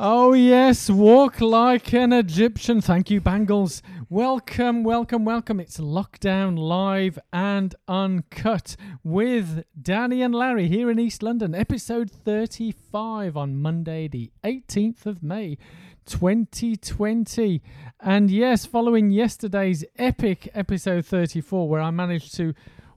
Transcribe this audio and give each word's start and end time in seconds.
Oh, 0.00 0.32
yes, 0.32 0.90
walk 0.90 1.40
like 1.40 1.92
an 1.94 2.12
Egyptian. 2.12 2.80
Thank 2.80 3.10
you, 3.10 3.20
Bangles. 3.20 3.80
Welcome, 4.10 4.82
welcome, 4.82 5.24
welcome. 5.24 5.60
It's 5.60 5.78
Lockdown 5.78 6.58
Live 6.58 7.16
and 7.32 7.74
Uncut 7.86 8.74
with 9.04 9.64
Danny 9.80 10.20
and 10.20 10.34
Larry 10.34 10.66
here 10.66 10.90
in 10.90 10.98
East 10.98 11.22
London, 11.22 11.54
episode 11.54 12.10
35 12.10 13.36
on 13.36 13.56
Monday, 13.62 14.08
the 14.08 14.32
18th 14.42 15.06
of 15.06 15.22
May, 15.22 15.58
2020. 16.06 17.62
And 18.00 18.30
yes, 18.32 18.66
following 18.66 19.12
yesterday's 19.12 19.84
epic 19.96 20.48
episode 20.54 21.06
34, 21.06 21.68
where 21.68 21.80
I 21.80 21.90
managed 21.92 22.34
to 22.36 22.52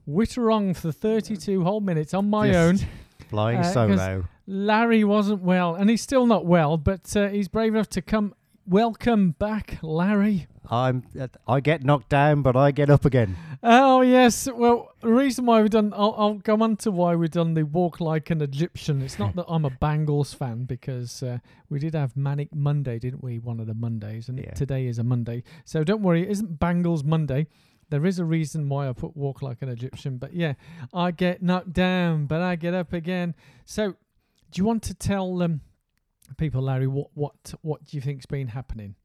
witter 0.07 0.49
on 0.49 0.73
for 0.73 0.91
32 0.91 1.63
whole 1.63 1.79
minutes 1.79 2.15
on 2.15 2.27
my 2.27 2.47
Just 2.47 2.83
own. 2.83 2.89
Flying 3.29 3.59
Uh, 3.59 3.63
solo. 3.63 4.25
Larry 4.47 5.03
wasn't 5.03 5.41
well, 5.41 5.75
and 5.75 5.89
he's 5.89 6.01
still 6.01 6.25
not 6.25 6.45
well, 6.45 6.77
but 6.77 7.15
uh, 7.15 7.27
he's 7.27 7.47
brave 7.49 7.75
enough 7.75 7.89
to 7.89 8.01
come. 8.01 8.33
Welcome 8.65 9.31
back, 9.31 9.77
Larry. 9.81 10.47
I'm. 10.69 11.03
uh, 11.19 11.27
I 11.47 11.59
get 11.61 11.83
knocked 11.83 12.09
down, 12.09 12.41
but 12.41 12.55
I 12.57 12.71
get 12.71 12.89
up 12.89 13.05
again. 13.05 13.35
Oh 13.63 14.01
yes. 14.01 14.47
Well, 14.53 14.89
the 15.01 15.09
reason 15.09 15.45
why 15.45 15.61
we've 15.61 15.69
done, 15.69 15.93
I'll, 15.95 16.13
I'll 16.17 16.33
go 16.35 16.55
on 16.61 16.75
to 16.77 16.91
why 16.91 17.15
we've 17.15 17.31
done 17.31 17.53
the 17.53 17.63
walk 17.63 17.99
like 18.01 18.29
an 18.29 18.41
Egyptian. 18.41 19.01
It's 19.01 19.17
not 19.19 19.35
that 19.37 19.45
I'm 19.47 19.63
a 19.65 19.69
Bangles 19.69 20.33
fan 20.33 20.63
because 20.65 21.23
uh, 21.23 21.39
we 21.69 21.79
did 21.79 21.93
have 21.95 22.15
Manic 22.17 22.53
Monday, 22.53 22.99
didn't 22.99 23.23
we? 23.23 23.39
One 23.39 23.59
of 23.61 23.67
the 23.67 23.73
Mondays, 23.73 24.27
and 24.29 24.37
Yeah. 24.37 24.51
today 24.53 24.87
is 24.87 24.99
a 24.99 25.03
Monday. 25.03 25.43
So 25.65 25.83
don't 25.85 26.01
worry, 26.01 26.23
it 26.23 26.29
isn't 26.29 26.59
Bangles 26.59 27.03
Monday. 27.03 27.47
There 27.89 28.05
is 28.05 28.19
a 28.19 28.25
reason 28.25 28.67
why 28.67 28.89
I 28.89 28.93
put 28.93 29.15
walk 29.15 29.41
like 29.41 29.61
an 29.61 29.69
Egyptian, 29.69 30.17
but 30.17 30.33
yeah, 30.33 30.53
I 30.93 31.11
get 31.11 31.41
knocked 31.41 31.71
down, 31.71 32.25
but 32.25 32.41
I 32.41 32.57
get 32.57 32.73
up 32.73 32.91
again. 32.91 33.33
So, 33.65 33.95
do 34.51 34.59
you 34.61 34.65
want 34.65 34.83
to 34.83 34.93
tell 34.93 35.41
um, 35.43 35.61
people, 36.37 36.61
Larry, 36.61 36.87
what 36.87 37.07
what 37.13 37.53
what 37.61 37.83
do 37.85 37.97
you 37.97 38.01
think's 38.01 38.25
been 38.25 38.47
happening? 38.49 38.95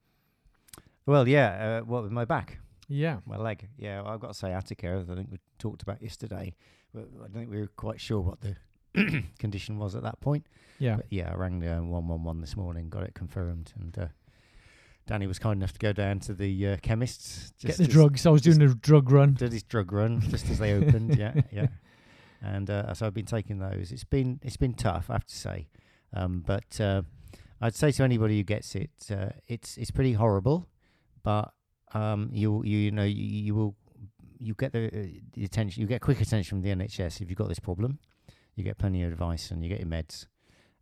Well, 1.07 1.27
yeah. 1.29 1.81
Uh, 1.81 1.85
what 1.85 2.03
with 2.05 2.13
my 2.13 2.25
back, 2.25 2.59
Yeah. 2.89 3.19
my 3.27 3.37
leg? 3.37 3.69
Yeah, 3.77 4.03
I've 4.05 4.21
got 4.21 4.37
sciatica. 4.37 5.05
I 5.11 5.15
think 5.15 5.29
we 5.31 5.39
talked 5.59 5.83
about 5.83 6.01
yesterday. 6.03 6.55
But 6.95 7.09
I 7.17 7.23
don't 7.23 7.33
think 7.35 7.51
we 7.51 7.61
were 7.61 7.67
quite 7.77 8.01
sure 8.01 8.21
what 8.21 8.39
the 8.41 8.57
condition 9.39 9.79
was 9.79 9.95
at 9.95 10.03
that 10.03 10.21
point. 10.21 10.47
Yeah. 10.79 10.97
But 10.97 11.07
yeah, 11.11 11.31
I 11.33 11.37
rang 11.37 11.59
the 11.61 11.69
one 11.83 12.07
one 12.07 12.23
one 12.23 12.41
this 12.41 12.57
morning, 12.57 12.89
got 12.89 13.03
it 13.03 13.15
confirmed, 13.15 13.73
and 13.81 13.99
uh, 13.99 14.07
Danny 15.07 15.27
was 15.27 15.39
kind 15.39 15.59
enough 15.59 15.73
to 15.73 15.79
go 15.79 15.93
down 15.93 16.21
to 16.21 16.35
the 16.35 16.69
uh, 16.69 16.77
chemists. 16.83 17.53
Get 17.61 17.79
the 17.79 17.87
drugs. 17.89 18.27
I 18.27 18.31
was 18.31 18.43
doing 18.43 18.61
a 18.63 18.75
drug 18.75 19.11
run. 19.11 19.35
did 19.35 19.53
his 19.53 19.63
drug 19.65 19.91
run 19.93 20.21
just 20.29 20.49
as 20.51 20.59
they 20.59 20.73
opened. 20.75 21.17
yeah, 21.17 21.35
yeah. 21.51 21.67
And 22.43 22.69
uh, 22.69 22.93
so 22.95 23.07
I've 23.07 23.15
been 23.15 23.27
taking 23.27 23.59
those. 23.59 23.93
It's 23.93 24.05
been 24.05 24.41
it's 24.43 24.57
been 24.57 24.75
tough, 24.75 25.09
I 25.09 25.15
have 25.15 25.27
to 25.27 25.37
say. 25.37 25.69
Um, 26.15 26.43
but 26.45 26.81
uh, 26.81 27.03
I'd 27.61 27.75
say 27.75 27.93
to 27.93 28.03
anybody 28.03 28.37
who 28.39 28.43
gets 28.43 28.75
it, 28.75 28.91
uh, 29.11 29.31
it's 29.47 29.77
it's 29.77 29.91
pretty 29.91 30.15
horrible. 30.15 30.69
But 31.23 31.53
um, 31.95 32.31
you 32.33 32.63
you 32.65 32.79
you 32.79 32.91
know 32.91 33.05
you, 33.05 33.25
you 33.25 33.55
will 33.55 33.77
you 34.39 34.55
get 34.55 34.73
the, 34.73 34.87
uh, 34.87 35.21
the 35.35 35.45
attention 35.45 35.81
you 35.81 35.87
get 35.87 36.01
quick 36.01 36.21
attention 36.21 36.59
from 36.59 36.63
the 36.63 36.75
NHS 36.75 37.21
if 37.21 37.29
you've 37.31 37.39
got 37.39 37.49
this 37.49 37.61
problem. 37.61 37.99
You 38.57 38.65
get 38.65 38.77
plenty 38.77 39.03
of 39.05 39.13
advice 39.13 39.51
and 39.51 39.63
you 39.63 39.69
get 39.69 39.79
your 39.79 39.89
meds, 39.89 40.27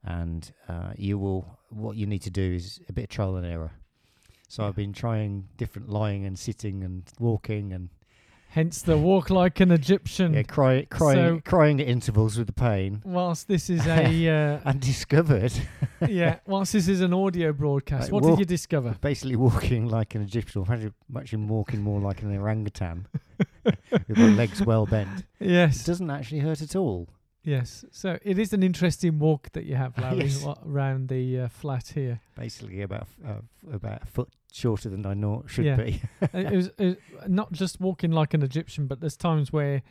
and 0.02 0.50
uh, 0.68 0.92
you 0.96 1.18
will 1.18 1.58
what 1.68 1.96
you 1.96 2.06
need 2.06 2.22
to 2.22 2.30
do 2.30 2.54
is 2.54 2.80
a 2.88 2.92
bit 2.92 3.04
of 3.04 3.10
trial 3.10 3.36
and 3.36 3.46
error. 3.46 3.72
So 4.48 4.62
Yeah. 4.62 4.68
I've 4.68 4.76
been 4.76 4.92
trying 4.92 5.48
different 5.58 5.90
lying 5.90 6.24
and 6.24 6.38
sitting 6.38 6.82
and 6.82 7.04
walking 7.20 7.72
and 7.72 7.90
Hence 8.52 8.82
the 8.82 8.98
walk 8.98 9.30
like 9.30 9.60
an 9.60 9.70
Egyptian. 9.70 10.34
yeah, 10.34 10.42
cry, 10.42 10.84
crying, 10.90 11.36
So- 11.36 11.40
crying 11.44 11.80
at 11.80 11.86
intervals 11.86 12.36
with 12.36 12.48
the 12.48 12.52
pain, 12.52 13.00
Whilst 13.04 13.46
this 13.46 13.70
is 13.70 13.86
a 13.86 14.28
uh, 14.28 14.60
and 14.64 14.80
discovered 14.80 15.52
yeah, 16.08 16.40
whilst 16.46 16.72
this 16.72 16.88
is 16.88 17.00
an 17.00 17.14
audio 17.14 17.52
broadcast, 17.52 18.04
Like 18.04 18.12
what 18.12 18.22
walk- 18.24 18.32
did 18.32 18.38
you 18.40 18.44
discover? 18.46 18.96
basically 19.00 19.36
walking 19.36 19.86
like 19.88 20.16
an 20.16 20.22
Egyptian, 20.22 20.62
actually, 20.68 20.92
actually 21.16 21.44
walking 21.44 21.80
more 21.80 22.00
like 22.00 22.22
an 22.22 22.36
orangutan 22.36 23.06
with 23.64 24.18
my 24.18 24.28
legs 24.30 24.64
well 24.66 24.84
bent. 24.86 25.24
Yes, 25.38 25.40
It 25.40 25.50
Yes, 25.50 25.84
doesn't 25.84 26.10
actually 26.10 26.40
hurt 26.40 26.60
at 26.60 26.74
all. 26.74 27.08
Yes. 27.42 27.84
So 27.90 28.18
it 28.22 28.38
is 28.38 28.52
an 28.52 28.62
interesting 28.62 29.18
walk 29.18 29.50
that 29.52 29.64
you 29.64 29.74
have, 29.76 29.96
Larry, 30.02 30.26
Yes. 30.26 30.46
around 30.66 31.08
the 31.08 31.40
uh, 31.40 31.48
flat 31.48 31.88
here. 31.94 32.20
Basically, 32.36 32.82
about 32.82 33.06
uh, 33.26 33.40
about 33.72 34.02
a 34.02 34.06
foot 34.06 34.28
shorter 34.52 34.88
than 34.90 35.06
I 35.06 35.14
know 35.14 35.44
should 35.46 35.64
Yeah. 35.64 35.76
be. 35.76 36.02
Uh, 36.22 36.26
it 36.38 36.52
was 36.56 36.70
uh, 36.78 36.94
not 37.26 37.52
just 37.52 37.80
walking 37.80 38.10
like 38.12 38.34
an 38.34 38.42
Egyptian, 38.42 38.86
but 38.86 39.00
there's 39.00 39.16
times 39.16 39.52
where 39.52 39.82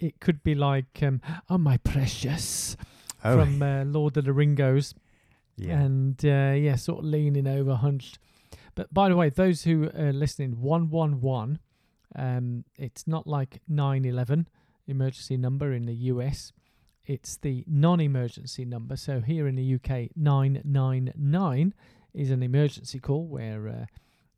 it 0.00 0.18
could 0.20 0.42
be 0.42 0.54
like, 0.54 1.00
um, 1.02 1.20
"Oh 1.48 1.58
my 1.58 1.76
precious," 1.78 2.76
from 3.20 3.62
uh, 3.62 3.84
Lord 3.84 4.16
of 4.16 4.24
the 4.24 4.32
Rings. 4.32 4.94
yeah, 5.56 5.78
and 5.80 6.22
uh, 6.24 6.54
yeah, 6.58 6.74
sort 6.76 6.98
of 7.00 7.04
leaning 7.04 7.46
over, 7.46 7.76
hunched. 7.76 8.18
But 8.74 8.92
by 8.92 9.08
the 9.08 9.16
way, 9.16 9.30
those 9.30 9.62
who 9.62 9.90
are 9.96 10.12
listening, 10.12 10.60
one 10.60 10.90
one 10.90 11.20
one, 11.20 11.60
um, 12.14 12.64
it's 12.76 13.06
not 13.06 13.26
like 13.26 13.60
nine 13.68 14.04
eleven 14.04 14.48
emergency 14.88 15.36
number 15.36 15.72
in 15.72 15.86
the 15.86 15.94
US. 16.12 16.52
It's 17.06 17.36
the 17.36 17.64
non-emergency 17.68 18.64
number. 18.64 18.96
So 18.96 19.20
here 19.20 19.46
in 19.46 19.54
the 19.54 19.74
UK, 19.74 20.10
nine 20.16 20.60
nine 20.64 21.12
nine 21.16 21.72
is 22.12 22.30
an 22.30 22.42
emergency 22.42 22.98
call 22.98 23.26
where 23.26 23.68
uh, 23.68 23.86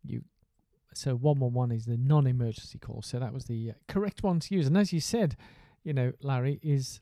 you. 0.04 0.22
So 0.94 1.14
one 1.14 1.38
one 1.38 1.52
one 1.54 1.72
is 1.72 1.86
the 1.86 1.96
non-emergency 1.96 2.78
call. 2.78 3.02
So 3.02 3.18
that 3.18 3.32
was 3.32 3.46
the 3.46 3.70
uh, 3.70 3.74
correct 3.88 4.22
one 4.22 4.40
to 4.40 4.54
use. 4.54 4.66
And 4.66 4.76
as 4.76 4.92
you 4.92 5.00
said, 5.00 5.36
you 5.82 5.92
know, 5.94 6.12
Larry 6.22 6.60
is 6.62 7.00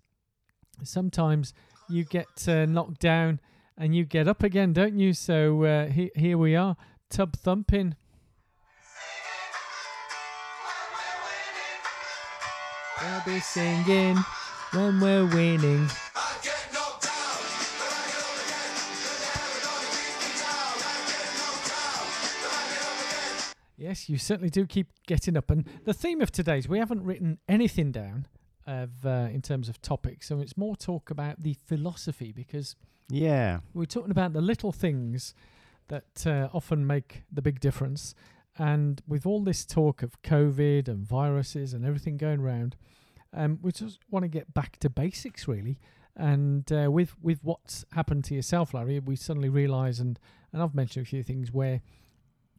sometimes 0.84 1.52
you 1.88 2.04
get 2.04 2.46
uh, 2.46 2.66
knocked 2.66 3.00
down 3.00 3.40
and 3.76 3.94
you 3.94 4.04
get 4.04 4.28
up 4.28 4.42
again, 4.42 4.72
don't 4.72 4.98
you? 4.98 5.12
So 5.12 5.64
uh, 5.64 5.86
he- 5.88 6.12
here 6.14 6.38
we 6.38 6.54
are, 6.54 6.76
tub 7.10 7.36
thumping. 7.36 7.96
We'll 13.02 13.34
be 13.34 13.40
singing 13.40 14.16
when 14.72 15.00
we're 15.00 15.26
winning. 15.26 15.88
Yes, 23.78 24.08
you 24.08 24.18
certainly 24.18 24.50
do 24.50 24.66
keep 24.66 24.88
getting 25.06 25.36
up. 25.36 25.50
And 25.50 25.64
the 25.84 25.92
theme 25.94 26.20
of 26.20 26.32
today's, 26.32 26.68
we 26.68 26.78
haven't 26.78 27.04
written 27.04 27.38
anything 27.48 27.92
down 27.92 28.26
of 28.66 29.04
uh, 29.04 29.28
in 29.32 29.42
terms 29.42 29.68
of 29.68 29.80
topics, 29.80 30.26
so 30.26 30.40
it's 30.40 30.56
more 30.56 30.74
talk 30.74 31.10
about 31.10 31.42
the 31.42 31.54
philosophy 31.64 32.32
because 32.32 32.74
yeah, 33.08 33.60
we're 33.74 33.84
talking 33.84 34.10
about 34.10 34.32
the 34.32 34.40
little 34.40 34.72
things 34.72 35.34
that 35.88 36.26
uh, 36.26 36.48
often 36.52 36.84
make 36.86 37.22
the 37.30 37.42
big 37.42 37.60
difference. 37.60 38.14
And 38.58 39.02
with 39.06 39.26
all 39.26 39.44
this 39.44 39.64
talk 39.64 40.02
of 40.02 40.20
COVID 40.22 40.88
and 40.88 41.06
viruses 41.06 41.72
and 41.72 41.84
everything 41.84 42.16
going 42.16 42.40
around, 42.40 42.74
um, 43.36 43.58
we 43.62 43.70
just 43.70 44.00
want 44.10 44.24
to 44.24 44.28
get 44.28 44.52
back 44.52 44.78
to 44.78 44.90
basics, 44.90 45.46
really. 45.46 45.78
And 46.16 46.70
uh, 46.72 46.90
with 46.90 47.14
with 47.22 47.40
what's 47.42 47.84
happened 47.92 48.24
to 48.24 48.34
yourself, 48.34 48.72
Larry, 48.74 48.98
we 48.98 49.16
suddenly 49.16 49.50
realise, 49.50 49.98
and 49.98 50.18
and 50.52 50.62
I've 50.62 50.74
mentioned 50.74 51.06
a 51.06 51.08
few 51.08 51.22
things 51.22 51.52
where 51.52 51.82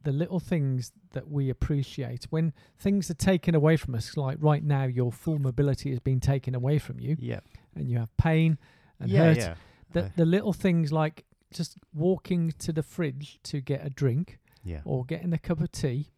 the 0.04 0.12
little 0.12 0.38
things 0.38 0.92
that 1.12 1.28
we 1.28 1.50
appreciate 1.50 2.26
when 2.30 2.52
things 2.78 3.10
are 3.10 3.14
taken 3.14 3.56
away 3.56 3.76
from 3.76 3.96
us, 3.96 4.16
like 4.16 4.38
right 4.40 4.62
now, 4.62 4.84
your 4.84 5.10
full 5.10 5.40
mobility 5.40 5.90
has 5.90 5.98
been 5.98 6.20
taken 6.20 6.54
away 6.54 6.78
from 6.78 7.00
you, 7.00 7.16
yeah, 7.18 7.40
and 7.74 7.90
you 7.90 7.98
have 7.98 8.16
pain 8.16 8.58
and 9.00 9.10
yeah, 9.10 9.24
hurt 9.24 9.38
yeah. 9.38 9.54
the 9.92 10.12
the 10.16 10.24
little 10.24 10.52
things 10.52 10.92
like 10.92 11.24
just 11.52 11.78
walking 11.92 12.52
to 12.58 12.72
the 12.72 12.82
fridge 12.82 13.40
to 13.42 13.60
get 13.60 13.84
a 13.84 13.90
drink 13.90 14.38
yeah. 14.62 14.80
or 14.84 15.04
getting 15.04 15.32
a 15.32 15.38
cup 15.38 15.60
of 15.60 15.72
tea 15.72 16.10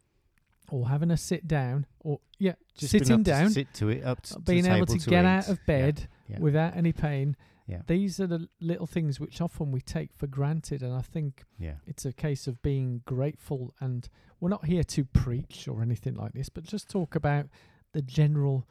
or 0.71 0.89
having 0.89 1.11
a 1.11 1.17
sit 1.17 1.47
down 1.47 1.87
or 2.01 2.21
yeah 2.41 2.55
Just 2.77 2.91
sitting 2.91 3.13
up 3.13 3.19
to 3.21 3.25
down 3.25 3.51
sit 3.51 3.73
to 3.75 3.89
it, 3.91 4.03
up 4.05 4.23
to, 4.23 4.35
to 4.35 4.41
being 4.41 4.67
able 4.67 4.87
table 4.87 4.99
to 4.99 5.11
get 5.11 5.25
eat. 5.25 5.29
out 5.29 5.49
of 5.49 5.59
Yeah, 5.59 5.65
bed 5.67 6.09
yeah. 6.29 6.39
without 6.41 6.77
any 6.77 6.93
pain 6.93 7.37
Yeah. 7.69 7.83
these 7.87 8.19
are 8.19 8.27
the 8.27 8.49
little 8.61 8.87
things 8.89 9.21
which 9.21 9.41
often 9.41 9.71
we 9.71 9.81
take 9.81 10.11
for 10.13 10.27
granted 10.27 10.83
and 10.83 10.93
i 10.93 11.03
think 11.03 11.45
yeah, 11.59 11.75
it's 11.87 12.05
a 12.05 12.13
case 12.13 12.47
of 12.49 12.61
being 12.63 13.03
grateful 13.05 13.75
and 13.81 14.09
we're 14.41 14.49
not 14.57 14.65
here 14.65 14.83
to 14.85 15.05
preach 15.05 15.69
or 15.69 15.81
anything 15.83 16.15
like 16.15 16.33
this 16.33 16.49
but 16.49 16.65
just 16.65 16.89
talk 16.91 17.15
about 17.15 17.47
the 17.93 18.03
general 18.03 18.67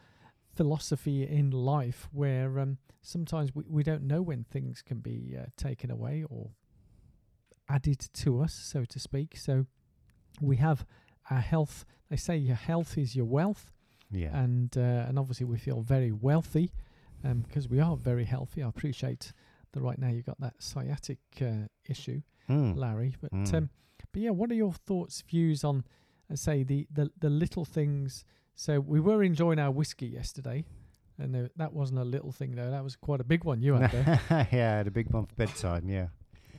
philosophy 0.55 1.23
in 1.27 1.51
life 1.51 2.09
where 2.11 2.59
um, 2.59 2.77
sometimes 3.01 3.53
we, 3.55 3.63
we 3.69 3.83
don't 3.83 4.03
know 4.03 4.21
when 4.21 4.43
things 4.43 4.81
can 4.81 4.99
be 4.99 5.35
uh, 5.39 5.45
taken 5.55 5.89
away 5.91 6.25
or 6.29 6.49
added 7.69 7.99
to 8.13 8.41
us 8.41 8.53
so 8.53 8.83
to 8.83 8.99
speak 8.99 9.37
so 9.37 9.65
we 10.41 10.55
have 10.57 10.85
our 11.29 11.39
health 11.41 11.85
they 12.09 12.15
say 12.17 12.37
your 12.37 12.55
health 12.55 12.97
is 12.97 13.15
your 13.15 13.25
wealth 13.25 13.71
yeah. 14.11 14.35
and 14.37 14.75
uh, 14.77 15.05
and 15.07 15.17
obviously 15.19 15.45
we 15.45 15.57
feel 15.57 15.81
very 15.81 16.11
wealthy 16.11 16.71
um, 17.23 17.41
because 17.41 17.67
we 17.69 17.79
are 17.79 17.95
very 17.97 18.25
healthy. 18.25 18.63
I 18.63 18.69
appreciate 18.69 19.33
that 19.73 19.81
right 19.81 19.99
now 19.99 20.07
you've 20.09 20.25
got 20.25 20.39
that 20.39 20.55
sciatic 20.59 21.19
uh, 21.41 21.67
issue, 21.87 22.21
Mm. 22.49 22.75
Larry. 22.75 23.15
But 23.21 23.31
Mm. 23.31 23.53
um, 23.53 23.69
but 24.11 24.21
yeah, 24.21 24.31
what 24.31 24.49
are 24.49 24.55
your 24.55 24.73
thoughts, 24.73 25.21
views 25.21 25.63
on, 25.63 25.83
uh, 26.31 26.35
say 26.35 26.63
the, 26.63 26.87
the 26.91 27.11
the 27.19 27.29
little 27.29 27.65
things? 27.65 28.23
So 28.55 28.79
we 28.79 28.99
were 28.99 29.21
enjoying 29.23 29.59
our 29.59 29.69
whiskey 29.71 30.07
yesterday, 30.07 30.65
and 31.19 31.35
uh, 31.35 31.49
that 31.57 31.73
wasn't 31.73 31.99
a 31.99 32.03
little 32.05 32.31
thing 32.31 32.55
though. 32.55 32.71
That 32.71 32.83
was 32.83 32.95
quite 32.95 33.19
a 33.21 33.23
big 33.23 33.43
one 33.43 33.61
you 33.61 33.75
had 33.75 33.91
there. 33.91 34.19
yeah, 34.51 34.73
I 34.73 34.77
had 34.77 34.87
a 34.87 34.91
big 34.91 35.11
one 35.11 35.25
for 35.27 35.35
bedtime. 35.35 35.87
Yeah, 35.89 36.07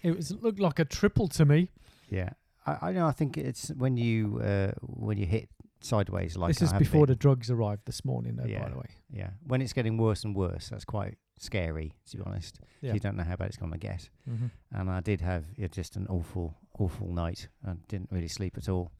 It 0.02 0.14
was 0.16 0.30
it 0.30 0.42
looked 0.42 0.60
like 0.60 0.78
a 0.78 0.84
triple 0.84 1.26
to 1.28 1.44
me. 1.44 1.70
Yeah, 2.08 2.30
I, 2.66 2.88
I 2.88 2.92
know. 2.92 3.06
I 3.06 3.12
think 3.12 3.36
it's 3.38 3.68
when 3.70 3.96
you 3.96 4.40
uh, 4.42 4.72
when 4.82 5.16
you 5.18 5.26
hit 5.26 5.48
sideways 5.82 6.36
like 6.36 6.48
this 6.50 6.62
I 6.62 6.64
is 6.66 6.72
have 6.72 6.78
before 6.78 7.06
been. 7.06 7.12
the 7.14 7.16
drugs 7.16 7.50
arrived 7.50 7.82
this 7.86 8.04
morning, 8.04 8.36
though. 8.36 8.44
By 8.62 8.68
the 8.70 8.76
way, 8.78 8.86
yeah 9.10 9.30
when 9.46 9.62
it's 9.62 9.72
getting 9.72 9.96
worse 9.96 10.24
and 10.24 10.34
worse. 10.36 10.68
That's 10.68 10.84
quite 10.84 11.16
scary 11.38 11.94
to 12.10 12.16
be 12.18 12.22
honest. 12.26 12.60
yeah. 12.82 12.92
You 12.92 13.00
don't 13.00 13.16
know 13.16 13.24
how 13.24 13.36
bad 13.36 13.48
it's 13.48 13.56
going 13.56 13.72
to 13.72 13.78
get. 13.78 14.10
hmm 14.26 14.46
And 14.72 14.90
I 14.90 15.00
did 15.00 15.20
have 15.22 15.44
yeah, 15.56 15.68
just 15.68 15.96
an 15.96 16.06
awful 16.08 16.54
awful 16.78 17.08
night. 17.12 17.48
I 17.66 17.72
didn't 17.88 18.10
really 18.12 18.28
sleep 18.28 18.56
at 18.58 18.68
all. 18.68 18.90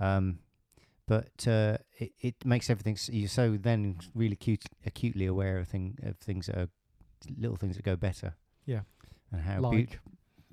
Um, 0.00 0.40
but 1.06 1.46
uh, 1.46 1.78
it 1.98 2.12
it 2.20 2.34
makes 2.44 2.68
everything 2.70 2.94
s- 2.94 3.08
you're 3.12 3.28
so 3.28 3.56
then 3.56 3.96
really 4.14 4.32
acute, 4.32 4.64
acutely 4.84 5.26
aware 5.26 5.58
of 5.58 5.68
thing 5.68 5.96
of 6.02 6.16
things 6.18 6.46
that 6.46 6.56
are 6.58 6.68
little 7.38 7.56
things 7.56 7.76
that 7.76 7.84
go 7.84 7.94
better. 7.96 8.34
Yeah. 8.64 8.80
and 9.30 9.42
how 9.42 9.60
like 9.60 9.90
beau- 9.90 9.96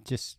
just 0.05 0.37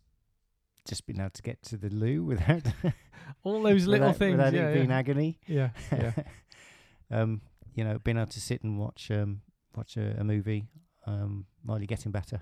just 0.85 1.05
being 1.05 1.19
able 1.19 1.31
to 1.31 1.41
get 1.41 1.61
to 1.63 1.77
the 1.77 1.89
loo 1.89 2.23
without 2.23 2.63
all 3.43 3.61
those 3.61 3.87
little 3.87 4.07
without, 4.07 4.17
things. 4.17 4.37
without 4.37 4.53
yeah, 4.53 4.67
it 4.69 4.73
being 4.75 4.91
agony. 4.91 5.39
yeah, 5.47 5.69
yeah. 5.91 6.11
um, 7.11 7.41
you 7.73 7.83
know, 7.83 7.99
being 7.99 8.17
able 8.17 8.27
to 8.27 8.41
sit 8.41 8.63
and 8.63 8.79
watch 8.79 9.11
um, 9.11 9.41
watch 9.75 9.97
a, 9.97 10.15
a 10.19 10.23
movie 10.23 10.67
um, 11.05 11.45
while 11.63 11.79
you're 11.79 11.87
getting 11.87 12.11
better, 12.11 12.41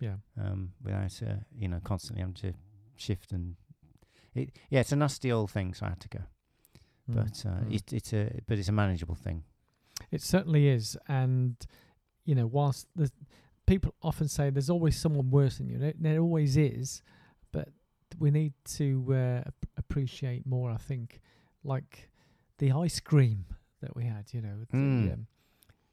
yeah. 0.00 0.16
um, 0.40 0.72
without 0.82 1.20
uh, 1.22 1.36
you 1.56 1.68
know 1.68 1.80
constantly 1.82 2.20
having 2.20 2.34
to 2.34 2.52
shift 2.96 3.32
and 3.32 3.56
it. 4.34 4.50
Yeah, 4.70 4.80
it's 4.80 4.92
a 4.92 4.96
nasty 4.96 5.32
old 5.32 5.50
thing, 5.50 5.74
so 5.74 5.86
I 5.86 5.90
had 5.90 6.00
to 6.00 6.08
go. 6.08 6.20
Mm, 7.10 7.14
But 7.14 7.48
uh, 7.48 7.64
mm. 7.64 7.74
it, 7.74 7.92
it's 7.92 8.12
a 8.12 8.40
but 8.46 8.58
it's 8.58 8.68
a 8.68 8.72
manageable 8.72 9.14
thing. 9.14 9.44
It 10.10 10.22
certainly 10.22 10.68
is, 10.68 10.96
and 11.08 11.56
you 12.24 12.34
know, 12.34 12.46
whilst 12.46 12.86
the 12.96 13.10
people 13.66 13.94
often 14.02 14.28
say 14.28 14.50
there's 14.50 14.70
always 14.70 14.96
someone 14.96 15.30
worse 15.30 15.58
than 15.58 15.68
you, 15.68 15.78
there, 15.78 15.94
there 15.98 16.20
always 16.20 16.56
is, 16.56 17.02
we 18.18 18.30
need 18.30 18.52
to 18.76 19.04
uh, 19.10 19.48
ap- 19.48 19.66
appreciate 19.76 20.46
more. 20.46 20.70
I 20.70 20.76
think, 20.76 21.20
like 21.62 22.08
the 22.58 22.72
ice 22.72 23.00
cream 23.00 23.46
that 23.80 23.94
we 23.96 24.04
had. 24.04 24.32
You 24.32 24.42
know, 24.42 24.54
the, 24.70 24.76
Mm. 24.76 25.12
um, 25.12 25.26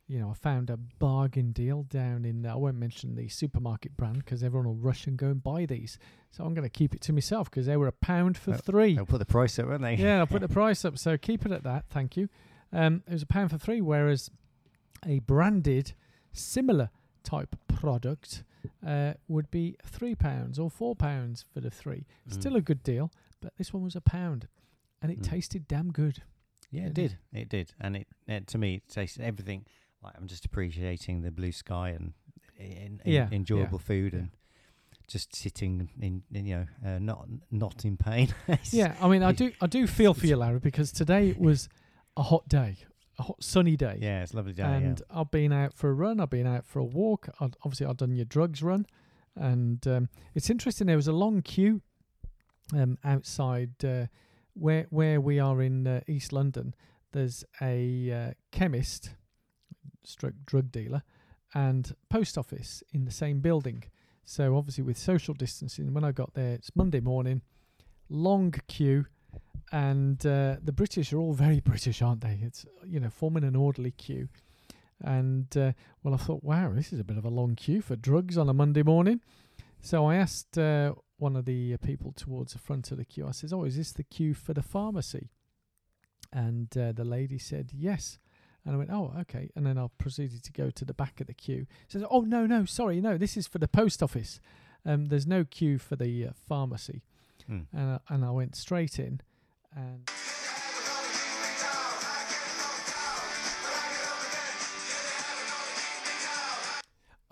you 0.08 0.20
know, 0.20 0.30
I 0.30 0.34
found 0.34 0.70
a 0.70 0.76
bargain 0.78 1.52
deal 1.54 1.84
down 1.84 2.26
in. 2.26 2.46
I 2.46 2.56
won't 2.56 2.76
mention 2.78 3.16
the 3.16 3.30
supermarket 3.30 3.96
brand 3.96 4.18
because 4.18 4.44
everyone 4.44 4.68
will 4.68 4.76
rush 4.76 5.08
and 5.08 5.16
go 5.18 5.28
and 5.28 5.42
buy 5.42 5.66
these. 5.66 5.98
So 6.32 6.44
I'm 6.44 6.54
going 6.54 6.66
to 6.68 6.70
keep 6.70 6.94
it 6.94 7.00
to 7.02 7.14
myself 7.14 7.50
because 7.50 7.66
they 7.66 7.78
were 7.78 7.88
a 7.88 7.94
pound 7.94 8.38
for 8.38 8.52
Well, 8.52 8.60
three 8.60 8.96
They'll 8.96 9.06
put 9.06 9.20
the 9.20 9.26
price 9.26 9.58
up, 9.60 9.68
won't 9.68 9.82
they? 9.82 9.96
yeah, 9.96 10.20
I'll 10.20 10.28
put 10.28 10.42
the 10.42 10.48
price 10.62 10.84
up. 10.84 10.98
So 10.98 11.18
keep 11.18 11.46
it 11.46 11.52
at 11.54 11.64
that. 11.64 11.86
Thank 11.90 12.18
you. 12.18 12.28
Um, 12.74 13.04
it 13.08 13.14
was 13.14 13.24
a 13.24 13.26
pound 13.28 13.52
for 13.52 13.58
three, 13.58 13.80
whereas 13.82 14.30
a 15.06 15.20
branded 15.20 15.94
similar 16.34 16.90
type 17.24 17.56
product 17.68 18.44
uh, 18.86 19.14
would 19.28 19.50
be 19.52 19.76
three 19.86 20.16
pounds 20.16 20.60
or 20.60 20.70
four 20.70 20.96
pounds 20.96 21.46
for 21.54 21.60
the 21.62 21.70
three. 21.72 22.06
Mm. 22.30 22.34
Still 22.34 22.56
a 22.56 22.62
good 22.62 22.84
deal, 22.84 23.12
but 23.42 23.54
this 23.58 23.74
one 23.74 23.84
was 23.84 23.96
a 23.96 24.02
pound, 24.02 24.48
and 25.02 25.12
it 25.12 25.20
Mm. 25.22 25.30
tasted 25.30 25.68
damn 25.68 25.92
good. 25.92 26.24
Yeah, 26.72 26.84
It 26.84 26.88
it 26.88 26.94
did. 26.94 27.18
It 27.34 27.50
did, 27.50 27.74
and 27.80 27.96
it, 27.98 28.08
it 28.28 28.48
to 28.48 28.58
me 28.58 28.76
it 28.76 28.88
tasted 28.88 29.24
everything. 29.24 29.66
Like 30.04 30.14
I'm 30.18 30.28
just 30.28 30.46
appreciating 30.46 31.22
the 31.22 31.32
blue 31.32 31.52
sky 31.52 31.90
and 31.90 32.14
in, 32.58 33.02
Yeah, 33.06 33.28
yeah, 33.30 33.36
enjoyable 33.36 33.80
food 33.80 34.14
yeah. 34.14 34.20
and 34.20 34.30
just 35.08 35.36
sitting 35.36 35.90
in, 36.00 36.24
in 36.32 36.46
you 36.46 36.56
know 36.56 36.66
uh, 36.86 37.00
not 37.00 37.28
not 37.52 37.84
in 37.86 37.98
pain. 37.98 38.34
Yeah, 38.72 38.96
I 39.02 39.08
mean, 39.10 39.22
I 39.24 39.32
do, 39.32 39.52
I 39.60 39.68
do 39.68 39.86
feel 39.88 40.14
for 40.14 40.26
you, 40.28 40.38
Larry, 40.38 40.60
because 40.60 40.92
today 40.92 41.30
it 41.30 41.40
was 41.40 41.68
a 42.16 42.24
hot 42.24 42.48
day, 42.48 42.78
a 43.22 43.24
hot 43.24 43.44
sunny 43.44 43.78
day. 43.78 43.98
yeah, 44.02 44.24
it's 44.24 44.34
a 44.34 44.36
lovely 44.36 44.54
day. 44.54 44.64
and 44.64 45.02
I've 45.10 45.32
been 45.32 45.54
out 45.54 45.74
for 45.74 45.90
a 45.90 45.94
run. 45.94 46.20
I've 46.20 46.30
been 46.30 46.48
out 46.48 46.66
for 46.66 46.80
a 46.80 46.84
walk. 46.84 47.30
I'd, 47.40 47.56
obviously, 47.64 47.86
I've 47.86 47.98
done 47.98 48.16
your 48.16 48.26
drugs 48.26 48.64
run, 48.64 48.86
and 49.36 49.86
um, 49.88 50.10
it's 50.34 50.50
interesting. 50.50 50.88
There 50.88 50.96
was 50.96 51.08
a 51.08 51.14
long 51.14 51.42
queue 51.42 51.82
um, 52.74 52.98
outside 53.04 53.86
uh, 53.86 54.08
where 54.54 54.88
where 54.90 55.22
we 55.22 55.40
are 55.40 55.62
in 55.62 55.88
uh, 55.88 56.02
East 56.08 56.34
London. 56.34 56.74
There's 57.12 57.46
a 57.62 58.12
uh, 58.12 58.32
chemist, 58.52 59.12
stroke 60.04 60.36
drug 60.46 60.72
dealer, 60.72 61.04
and 61.54 61.96
post 62.10 62.38
office 62.38 62.84
in 62.92 63.06
the 63.06 63.12
same 63.12 63.40
building. 63.40 63.84
So 64.24 64.58
obviously, 64.58 64.84
with 64.84 64.98
social 64.98 65.36
distancing, 65.36 65.94
when 65.94 66.04
I 66.04 66.12
got 66.12 66.34
there, 66.34 66.54
it's 66.54 66.76
Monday 66.76 67.02
morning, 67.02 67.44
long 68.10 68.54
queue. 68.68 69.06
And 69.72 70.26
uh, 70.26 70.58
the 70.62 70.74
British 70.74 71.14
are 71.14 71.18
all 71.18 71.34
very 71.34 71.62
British, 71.62 72.02
aren't 72.02 72.22
they? 72.22 72.40
It's 72.42 72.66
you 72.86 73.00
know 73.00 73.10
forming 73.10 73.46
an 73.46 73.56
orderly 73.56 73.92
queue, 73.92 74.28
and 75.02 75.56
uh, 75.56 75.72
well, 76.04 76.14
I 76.14 76.18
thought, 76.18 76.44
wow, 76.44 76.74
this 76.74 76.92
is 76.92 77.00
a 77.00 77.06
bit 77.06 77.18
of 77.18 77.26
a 77.26 77.30
long 77.30 77.56
queue 77.56 77.82
for 77.82 77.96
drugs 77.96 78.38
on 78.38 78.50
a 78.50 78.54
Monday 78.54 78.84
morning. 78.84 79.22
So 79.80 80.06
I 80.06 80.16
asked 80.16 80.58
uh, 80.58 80.94
one 81.18 81.36
of 81.36 81.46
the 81.46 81.74
uh, 81.74 81.78
people 81.78 82.12
towards 82.12 82.54
the 82.54 82.60
front 82.60 82.92
of 82.92 82.98
the 82.98 83.06
queue. 83.06 83.28
I 83.28 83.32
says, 83.32 83.54
"Oh, 83.54 83.64
is 83.64 83.78
this 83.78 83.92
the 83.94 84.04
queue 84.04 84.34
for 84.34 84.54
the 84.54 84.62
pharmacy?" 84.62 85.30
And 86.34 86.76
uh, 86.78 86.92
the 86.92 87.06
lady 87.06 87.38
said, 87.38 87.72
"Yes." 87.74 88.20
And 88.66 88.76
I 88.76 88.78
went, 88.78 88.92
"Oh, 88.92 89.14
okay." 89.22 89.50
And 89.56 89.66
then 89.66 89.78
I 89.78 89.88
proceeded 89.98 90.44
to 90.44 90.52
go 90.52 90.70
to 90.70 90.86
the 90.86 90.94
back 90.94 91.20
of 91.22 91.28
the 91.28 91.34
queue. 91.34 91.66
She 91.88 91.98
says, 91.98 92.08
"Oh, 92.12 92.22
no, 92.22 92.46
no, 92.46 92.66
sorry, 92.66 93.02
no, 93.02 93.18
this 93.18 93.38
is 93.38 93.48
for 93.48 93.58
the 93.58 93.68
post 93.68 94.04
office. 94.04 94.40
Um, 94.86 95.06
there's 95.06 95.28
no 95.28 95.44
queue 95.46 95.78
for 95.78 95.96
the 95.96 96.28
uh, 96.28 96.32
pharmacy." 96.48 97.04
Hmm. 97.48 97.62
And 97.74 97.90
I, 97.90 98.00
and 98.14 98.26
I 98.26 98.32
went 98.32 98.56
straight 98.56 99.00
in, 99.00 99.22
and 99.76 100.10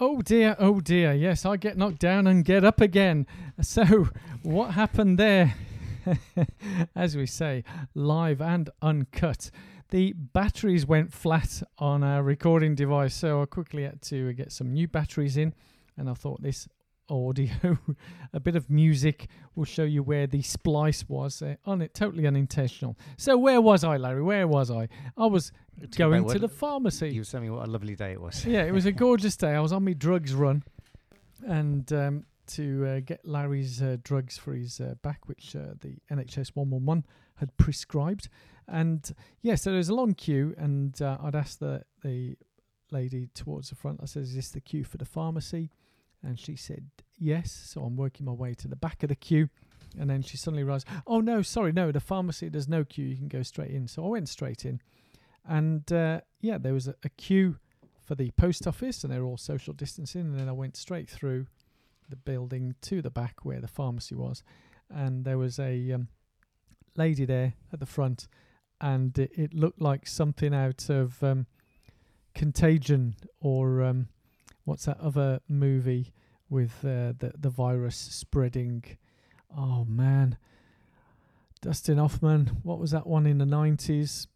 Oh 0.01 0.21
dear, 0.21 0.55
oh 0.59 0.79
dear. 0.79 1.11
Yes, 1.11 1.45
I 1.45 1.57
get 1.57 1.77
knocked 1.77 1.99
down 1.99 2.25
and 2.25 2.45
get 2.45 2.63
up 2.63 2.79
again. 2.79 3.27
So, 3.59 4.07
what 4.43 4.71
happened 4.71 5.19
there? 5.19 5.55
As 6.95 7.17
we 7.17 7.25
say, 7.25 7.65
live 7.93 8.39
and 8.39 8.69
uncut. 8.81 9.51
The 9.89 10.13
batteries 10.13 10.85
went 10.85 11.11
flat 11.11 11.61
on 11.79 12.03
our 12.05 12.23
recording 12.23 12.75
device, 12.75 13.13
so 13.13 13.41
I 13.41 13.45
quickly 13.45 13.83
had 13.83 14.01
to 14.03 14.31
get 14.31 14.53
some 14.53 14.71
new 14.71 14.87
batteries 14.87 15.35
in. 15.35 15.53
And 15.97 16.09
I 16.09 16.13
thought 16.13 16.41
this 16.41 16.69
audio, 17.09 17.77
a 18.33 18.39
bit 18.39 18.55
of 18.55 18.69
music, 18.69 19.27
will 19.55 19.65
show 19.65 19.83
you 19.83 20.03
where 20.03 20.27
the 20.27 20.41
splice 20.41 21.07
was 21.07 21.41
uh, 21.41 21.55
on 21.65 21.81
it, 21.81 21.93
totally 21.93 22.27
unintentional. 22.27 22.97
So, 23.17 23.37
where 23.37 23.61
was 23.61 23.83
I, 23.83 23.97
Larry? 23.97 24.21
Where 24.21 24.47
was 24.47 24.71
I? 24.71 24.87
I 25.17 25.25
was 25.25 25.51
going 25.95 26.27
to 26.29 26.39
the 26.39 26.49
pharmacy 26.49 27.09
You 27.09 27.21
were 27.21 27.25
telling 27.25 27.47
me 27.47 27.55
what 27.55 27.67
a 27.67 27.71
lovely 27.71 27.95
day 27.95 28.13
it 28.13 28.21
was. 28.21 28.45
yeah, 28.47 28.63
it 28.63 28.73
was 28.73 28.85
a 28.85 28.91
gorgeous 29.05 29.35
day. 29.35 29.51
I 29.51 29.59
was 29.59 29.71
on 29.71 29.83
my 29.83 29.93
drugs 29.93 30.33
run, 30.33 30.63
and 31.45 31.91
um, 31.93 32.25
to 32.47 32.85
uh, 32.85 32.99
get 33.05 33.25
Larry's 33.25 33.81
uh, 33.81 33.97
drugs 34.03 34.37
for 34.37 34.53
his 34.53 34.79
uh, 34.79 34.95
back, 35.01 35.27
which 35.27 35.55
uh, 35.55 35.73
the 35.79 35.97
NHS 36.11 36.51
111 36.55 37.05
had 37.35 37.55
prescribed. 37.57 38.29
And 38.67 39.13
yeah, 39.41 39.55
so 39.55 39.71
there 39.71 39.77
was 39.77 39.89
a 39.89 39.95
long 39.95 40.13
queue, 40.13 40.53
and 40.57 40.99
uh, 41.01 41.17
I'd 41.23 41.35
asked 41.35 41.59
the 41.59 41.83
the 42.03 42.35
lady 42.91 43.27
towards 43.33 43.69
the 43.69 43.75
front. 43.75 43.99
I 44.01 44.05
said, 44.05 44.23
"Is 44.23 44.35
this 44.35 44.49
the 44.49 44.61
queue 44.61 44.83
for 44.83 44.97
the 44.97 45.05
pharmacy?" 45.05 45.71
And 46.23 46.39
she 46.39 46.55
said, 46.55 46.89
"Yes." 47.17 47.51
So 47.51 47.83
I'm 47.83 47.95
working 47.95 48.25
my 48.25 48.31
way 48.33 48.53
to 48.55 48.67
the 48.67 48.75
back 48.75 49.03
of 49.03 49.09
the 49.09 49.15
queue. 49.15 49.49
And 49.97 50.09
then 50.09 50.21
she 50.21 50.37
suddenly 50.37 50.63
realised, 50.63 50.87
oh 51.07 51.19
no, 51.19 51.41
sorry, 51.41 51.71
no, 51.71 51.91
the 51.91 51.99
pharmacy, 51.99 52.49
there's 52.49 52.67
no 52.67 52.83
queue, 52.83 53.05
you 53.05 53.17
can 53.17 53.27
go 53.27 53.41
straight 53.41 53.71
in. 53.71 53.87
So 53.87 54.05
I 54.05 54.09
went 54.09 54.29
straight 54.29 54.65
in. 54.65 54.81
And 55.47 55.91
uh, 55.91 56.21
yeah, 56.41 56.57
there 56.57 56.73
was 56.73 56.87
a, 56.87 56.95
a 57.03 57.09
queue 57.09 57.57
for 57.99 58.15
the 58.15 58.31
post 58.31 58.67
office, 58.67 59.03
and 59.03 59.11
they 59.11 59.19
were 59.19 59.25
all 59.25 59.37
social 59.37 59.73
distancing. 59.73 60.21
And 60.21 60.39
then 60.39 60.49
I 60.49 60.51
went 60.51 60.75
straight 60.77 61.09
through 61.09 61.47
the 62.07 62.15
building 62.15 62.75
to 62.81 63.01
the 63.01 63.09
back 63.09 63.45
where 63.45 63.61
the 63.61 63.67
pharmacy 63.67 64.15
was, 64.15 64.43
and 64.89 65.25
there 65.25 65.37
was 65.37 65.59
a 65.59 65.91
um, 65.91 66.07
lady 66.95 67.25
there 67.25 67.53
at 67.71 67.79
the 67.79 67.85
front, 67.85 68.27
and 68.81 69.17
it, 69.17 69.31
it 69.35 69.53
looked 69.53 69.81
like 69.81 70.07
something 70.07 70.53
out 70.53 70.89
of 70.89 71.23
um, 71.23 71.45
Contagion 72.33 73.15
or 73.39 73.83
um, 73.83 74.07
what's 74.69 74.85
that 74.85 74.99
other 74.99 75.39
movie 75.49 76.13
with 76.49 76.73
uh, 76.83 77.13
the 77.17 77.33
the 77.37 77.49
virus 77.49 77.97
spreading? 77.97 78.83
Oh 79.57 79.83
man, 79.85 80.37
Dustin 81.61 81.97
Hoffman. 81.97 82.59
What 82.61 82.79
was 82.79 82.91
that 82.91 83.07
one 83.07 83.25
in 83.25 83.39
the 83.39 83.47
nineties? 83.47 84.27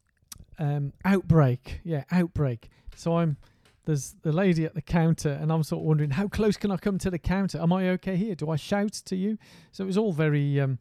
Um, 0.58 0.94
Outbreak. 1.06 1.82
Yeah, 1.84 2.04
Outbreak. 2.12 2.70
So 2.96 3.18
I'm 3.18 3.38
there's 3.86 4.16
the 4.24 4.32
lady 4.32 4.66
at 4.66 4.74
the 4.74 4.82
counter, 4.82 5.30
and 5.30 5.52
I'm 5.52 5.62
sort 5.62 5.82
of 5.82 5.86
wondering 5.86 6.12
how 6.12 6.28
close 6.28 6.58
can 6.58 6.72
I 6.72 6.78
come 6.78 6.98
to 7.00 7.12
the 7.12 7.20
counter? 7.20 7.62
Am 7.62 7.72
I 7.72 7.90
okay 7.90 8.16
here? 8.16 8.34
Do 8.34 8.50
I 8.50 8.56
shout 8.56 8.94
to 9.06 9.16
you? 9.16 9.38
So 9.72 9.84
it 9.84 9.88
was 9.88 9.98
all 9.98 10.13
very 10.13 10.60
um, 10.60 10.80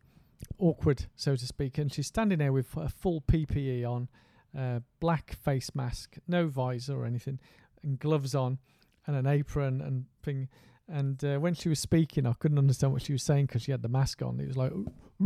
awkward, 0.59 1.07
so 1.15 1.37
to 1.37 1.47
speak. 1.47 1.77
And 1.77 1.93
she's 1.93 2.07
standing 2.07 2.39
there 2.39 2.53
with 2.53 2.75
a 2.77 2.89
full 2.89 3.21
PPE 3.21 3.85
on, 3.85 4.09
uh, 4.57 4.81
black 5.01 5.35
face 5.35 5.75
mask, 5.75 6.17
no 6.29 6.47
visor 6.47 7.03
or 7.03 7.05
anything, 7.05 7.41
and 7.83 7.99
gloves 7.99 8.35
on, 8.35 8.59
and 9.07 9.17
an 9.17 9.27
apron 9.27 9.81
and 9.81 10.05
thing. 10.23 10.49
And 10.89 11.23
uh, 11.25 11.39
when 11.39 11.55
she 11.55 11.69
was 11.69 11.79
speaking, 11.81 12.27
I 12.27 12.33
couldn't 12.35 12.59
understand 12.59 12.93
what 12.93 13.03
she 13.03 13.13
was 13.13 13.23
saying 13.23 13.47
because 13.47 13.63
she 13.63 13.71
had 13.71 13.83
the 13.83 13.89
mask 13.89 14.21
on. 14.23 14.39
It 14.41 14.49
was 14.49 14.57
like, 14.57 14.73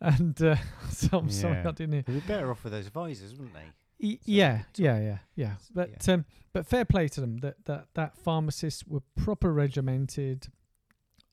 and 0.00 0.42
uh, 0.42 0.56
so 0.90 1.18
I'm 1.18 1.30
sorry 1.30 1.58
I 1.58 1.70
didn't 1.72 1.92
hear. 1.92 2.02
They'd 2.02 2.14
be 2.14 2.20
better 2.20 2.50
off 2.50 2.64
with 2.64 2.72
those 2.72 2.88
visors, 2.88 3.32
wouldn't 3.34 3.54
they? 3.54 3.70
Y- 4.00 4.18
So 4.22 4.30
yeah, 4.32 4.62
yeah, 4.76 5.00
yeah, 5.00 5.18
yeah. 5.34 5.52
But 5.74 6.08
um, 6.08 6.24
but 6.52 6.66
fair 6.66 6.84
play 6.84 7.08
to 7.08 7.20
them 7.20 7.38
that 7.38 7.64
that 7.66 7.88
that 7.94 8.16
pharmacists 8.16 8.84
were 8.86 9.02
proper 9.16 9.52
regimented, 9.52 10.48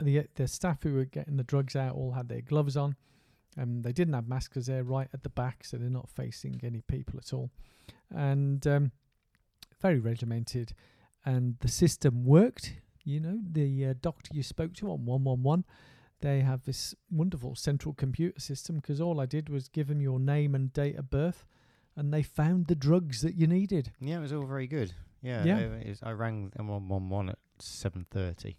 the 0.02 0.26
the 0.36 0.48
staff 0.48 0.84
who 0.84 0.94
were 0.96 1.06
getting 1.06 1.38
the 1.38 1.44
drugs 1.44 1.76
out 1.76 1.96
all 1.96 2.12
had 2.14 2.28
their 2.28 2.42
gloves 2.42 2.76
on. 2.76 2.96
Um, 3.58 3.84
they 3.84 3.94
didn't 3.94 4.16
have 4.16 4.28
masks 4.28 4.50
because 4.50 4.66
they're 4.66 4.84
right 4.84 5.08
at 5.14 5.24
the 5.24 5.30
back, 5.30 5.64
so 5.64 5.78
they're 5.78 5.90
not 5.90 6.10
facing 6.10 6.60
any 6.64 6.82
people 6.82 7.18
at 7.20 7.32
all, 7.34 7.52
and 8.14 8.66
um, 8.68 8.92
very 9.82 10.00
regimented. 10.00 10.74
And 11.26 11.58
the 11.60 11.68
system 11.68 12.24
worked. 12.26 12.74
You 13.04 13.20
know, 13.20 13.40
the 13.52 13.86
uh, 13.86 13.94
doctor 14.02 14.32
you 14.34 14.44
spoke 14.44 14.74
to 14.76 14.90
on 14.92 15.06
one 15.06 15.24
one 15.24 15.44
one, 15.44 15.64
they 16.22 16.42
have 16.42 16.64
this 16.66 16.96
wonderful 17.12 17.56
central 17.56 17.94
computer 17.94 18.40
system 18.40 18.78
because 18.78 19.00
all 19.00 19.20
I 19.22 19.26
did 19.28 19.48
was 19.50 19.68
give 19.68 19.88
them 19.88 20.02
your 20.02 20.20
name 20.20 20.56
and 20.56 20.74
date 20.74 20.98
of 20.98 21.10
birth, 21.12 21.46
and 21.96 22.12
they 22.14 22.24
found 22.24 22.68
the 22.68 22.76
drugs 22.76 23.22
that 23.22 23.36
you 23.36 23.46
needed. 23.48 23.92
Yeah, 24.00 24.18
it 24.18 24.22
was 24.22 24.34
all 24.34 24.46
very 24.46 24.66
good. 24.68 24.94
Yeah, 25.22 25.44
Yeah. 25.44 25.58
uh, 25.58 25.90
it 25.90 26.00
I 26.04 26.12
rang 26.12 26.52
one 26.58 26.88
one 26.88 27.10
one 27.10 27.30
at 27.30 27.40
seven 27.60 28.06
thirty. 28.10 28.58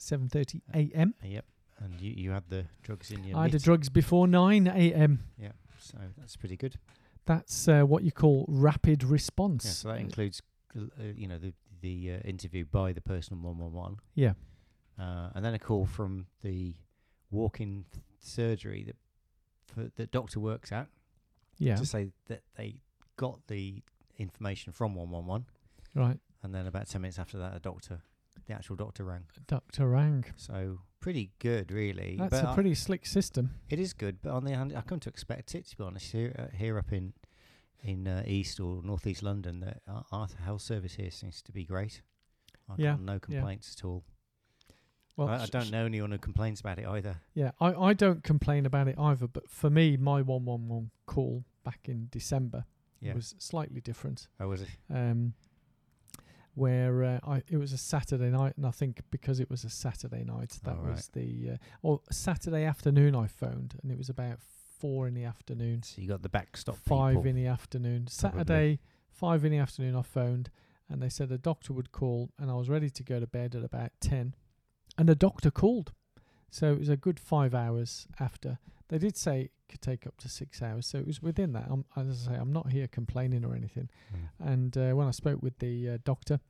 7:30 0.00 0.62
a.m. 0.74 1.14
Yep, 1.22 1.44
and 1.78 2.00
you 2.00 2.12
you 2.16 2.30
had 2.32 2.44
the 2.48 2.64
drugs 2.82 3.10
in 3.10 3.22
your. 3.24 3.38
I 3.38 3.42
had 3.42 3.52
the 3.52 3.58
drugs 3.58 3.88
before 3.88 4.26
9 4.26 4.66
a.m. 4.66 5.20
Yeah, 5.38 5.52
so 5.78 5.96
that's 6.18 6.34
pretty 6.36 6.56
good. 6.56 6.76
That's 7.24 7.68
uh, 7.68 7.82
what 7.82 8.02
you 8.02 8.10
call 8.10 8.44
rapid 8.48 9.04
response. 9.04 9.64
Yeah, 9.64 9.70
so 9.70 9.88
that 9.88 10.00
includes, 10.00 10.42
uh, 10.76 11.02
you 11.16 11.26
know, 11.28 11.38
the 11.38 11.52
the 11.80 12.12
uh, 12.12 12.28
interview 12.28 12.64
by 12.64 12.92
the 12.92 13.00
person 13.00 13.34
on 13.38 13.42
one 13.42 13.58
one 13.58 13.72
one. 13.72 13.96
Yeah. 14.14 14.32
uh, 14.98 15.30
and 15.34 15.44
then 15.44 15.54
a 15.54 15.58
call 15.58 15.84
from 15.86 16.26
the 16.42 16.74
walk-in 17.30 17.84
th- 17.92 18.04
surgery 18.20 18.84
that 18.84 18.96
for, 19.66 19.90
that 19.96 20.10
doctor 20.10 20.38
works 20.38 20.70
at 20.70 20.86
Yeah. 21.58 21.76
to 21.76 21.86
say 21.86 22.10
that 22.28 22.42
they 22.56 22.76
got 23.16 23.46
the 23.48 23.82
information 24.18 24.72
from 24.72 24.94
111 24.94 25.46
right. 25.94 26.18
and 26.42 26.54
then 26.54 26.66
about 26.66 26.88
10 26.88 27.00
minutes 27.00 27.18
after 27.18 27.38
that 27.38 27.56
a 27.56 27.58
doctor 27.60 28.00
the 28.46 28.52
actual 28.54 28.76
doctor 28.76 29.04
rang 29.04 29.24
Dr. 29.48 29.88
Rang. 29.88 30.24
so 30.36 30.80
pretty 31.00 31.30
good 31.38 31.72
really 31.72 32.16
That's 32.18 32.30
but 32.30 32.44
a 32.44 32.48
I- 32.50 32.54
pretty 32.54 32.74
slick 32.74 33.06
system. 33.06 33.54
it 33.70 33.78
is 33.80 33.92
good 33.94 34.18
but 34.22 34.30
on 34.32 34.44
the 34.44 34.52
hand 34.54 34.72
i 34.76 34.82
come 34.82 35.00
to 35.00 35.08
expect 35.08 35.54
it 35.54 35.66
to 35.68 35.76
be 35.76 35.82
honest 35.84 36.12
here 36.12 36.34
uh, 36.38 36.56
here 36.56 36.78
up 36.78 36.92
in 36.92 37.14
in 37.82 38.06
uh, 38.06 38.22
east 38.26 38.60
or 38.60 38.80
northeast 38.82 39.22
london 39.22 39.60
that 39.60 39.82
our, 39.88 40.04
our 40.12 40.28
health 40.44 40.62
service 40.62 40.94
here 40.94 41.10
seems 41.10 41.42
to 41.42 41.52
be 41.52 41.64
great. 41.64 42.02
I 42.68 42.74
Yeah, 42.78 42.92
got 42.92 43.00
no 43.00 43.18
complaints 43.18 43.74
at 43.78 43.84
all. 43.84 44.04
Well, 45.16 45.28
I, 45.28 45.42
I 45.42 45.46
don't 45.46 45.70
know 45.70 45.84
anyone 45.84 46.10
who 46.12 46.18
complains 46.18 46.60
about 46.60 46.78
it 46.78 46.86
either. 46.86 47.16
Yeah, 47.34 47.50
I, 47.60 47.74
I 47.74 47.92
don't 47.92 48.22
complain 48.24 48.64
about 48.64 48.88
it 48.88 48.94
either, 48.98 49.26
but 49.26 49.50
for 49.50 49.68
me, 49.68 49.96
my 49.96 50.22
111 50.22 50.90
call 51.06 51.44
back 51.64 51.80
in 51.86 52.08
December 52.10 52.64
yeah. 53.00 53.14
was 53.14 53.34
slightly 53.38 53.80
different. 53.80 54.28
oh 54.40 54.48
was 54.48 54.62
it? 54.62 54.68
Um, 54.88 55.34
where 56.54 57.02
uh, 57.04 57.18
I 57.26 57.42
it 57.48 57.56
was 57.56 57.72
a 57.72 57.78
Saturday 57.78 58.30
night, 58.30 58.54
and 58.56 58.66
I 58.66 58.70
think 58.70 59.00
because 59.10 59.40
it 59.40 59.50
was 59.50 59.64
a 59.64 59.70
Saturday 59.70 60.24
night, 60.24 60.58
that 60.64 60.76
Oh, 60.78 60.82
right. 60.82 60.96
was 60.96 61.08
the 61.08 61.52
uh, 61.52 61.56
or 61.82 62.00
Saturday 62.10 62.64
afternoon 62.64 63.14
I 63.14 63.26
phoned, 63.26 63.74
and 63.82 63.90
it 63.90 63.98
was 63.98 64.08
about 64.08 64.38
four 64.82 65.06
in 65.06 65.14
the 65.14 65.24
afternoon. 65.24 65.82
So 65.82 66.02
you 66.02 66.08
got 66.08 66.22
the 66.22 66.28
backstop 66.28 66.76
five 66.76 67.14
people. 67.14 67.28
in 67.30 67.36
the 67.36 67.46
afternoon. 67.46 68.08
Probably. 68.18 68.38
Saturday, 68.38 68.80
five 69.08 69.44
in 69.44 69.52
the 69.52 69.58
afternoon, 69.58 69.96
I 69.96 70.02
phoned 70.02 70.50
and 70.92 71.00
they 71.02 71.08
said 71.08 71.32
a 71.32 71.38
doctor 71.38 71.72
would 71.72 71.90
call, 71.90 72.30
and 72.38 72.50
I 72.50 72.54
was 72.54 72.68
ready 72.68 72.90
to 72.90 73.02
go 73.02 73.18
to 73.18 73.26
bed 73.26 73.54
at 73.54 73.64
about 73.64 73.92
10. 74.00 74.34
And 74.98 75.08
the 75.08 75.14
doctor 75.14 75.50
called. 75.50 75.92
So 76.50 76.70
it 76.70 76.78
was 76.78 76.90
a 76.90 76.98
good 76.98 77.18
five 77.18 77.54
hours 77.54 78.06
after. 78.20 78.58
They 78.88 78.98
did 78.98 79.16
say 79.16 79.40
it 79.42 79.52
could 79.70 79.80
take 79.80 80.06
up 80.06 80.18
to 80.18 80.28
six 80.28 80.60
hours, 80.60 80.86
so 80.86 80.98
it 80.98 81.06
was 81.06 81.22
within 81.22 81.54
that. 81.54 81.68
I'm, 81.70 81.86
as 81.96 82.26
I 82.28 82.32
say, 82.32 82.38
I'm 82.38 82.52
not 82.52 82.72
here 82.72 82.88
complaining 82.88 83.42
or 83.42 83.54
anything. 83.54 83.88
Mm. 84.14 84.52
And 84.52 84.76
uh, 84.76 84.90
when 84.90 85.08
I 85.08 85.12
spoke 85.12 85.42
with 85.42 85.58
the 85.60 85.88
uh, 85.88 85.98
doctor, 86.04 86.40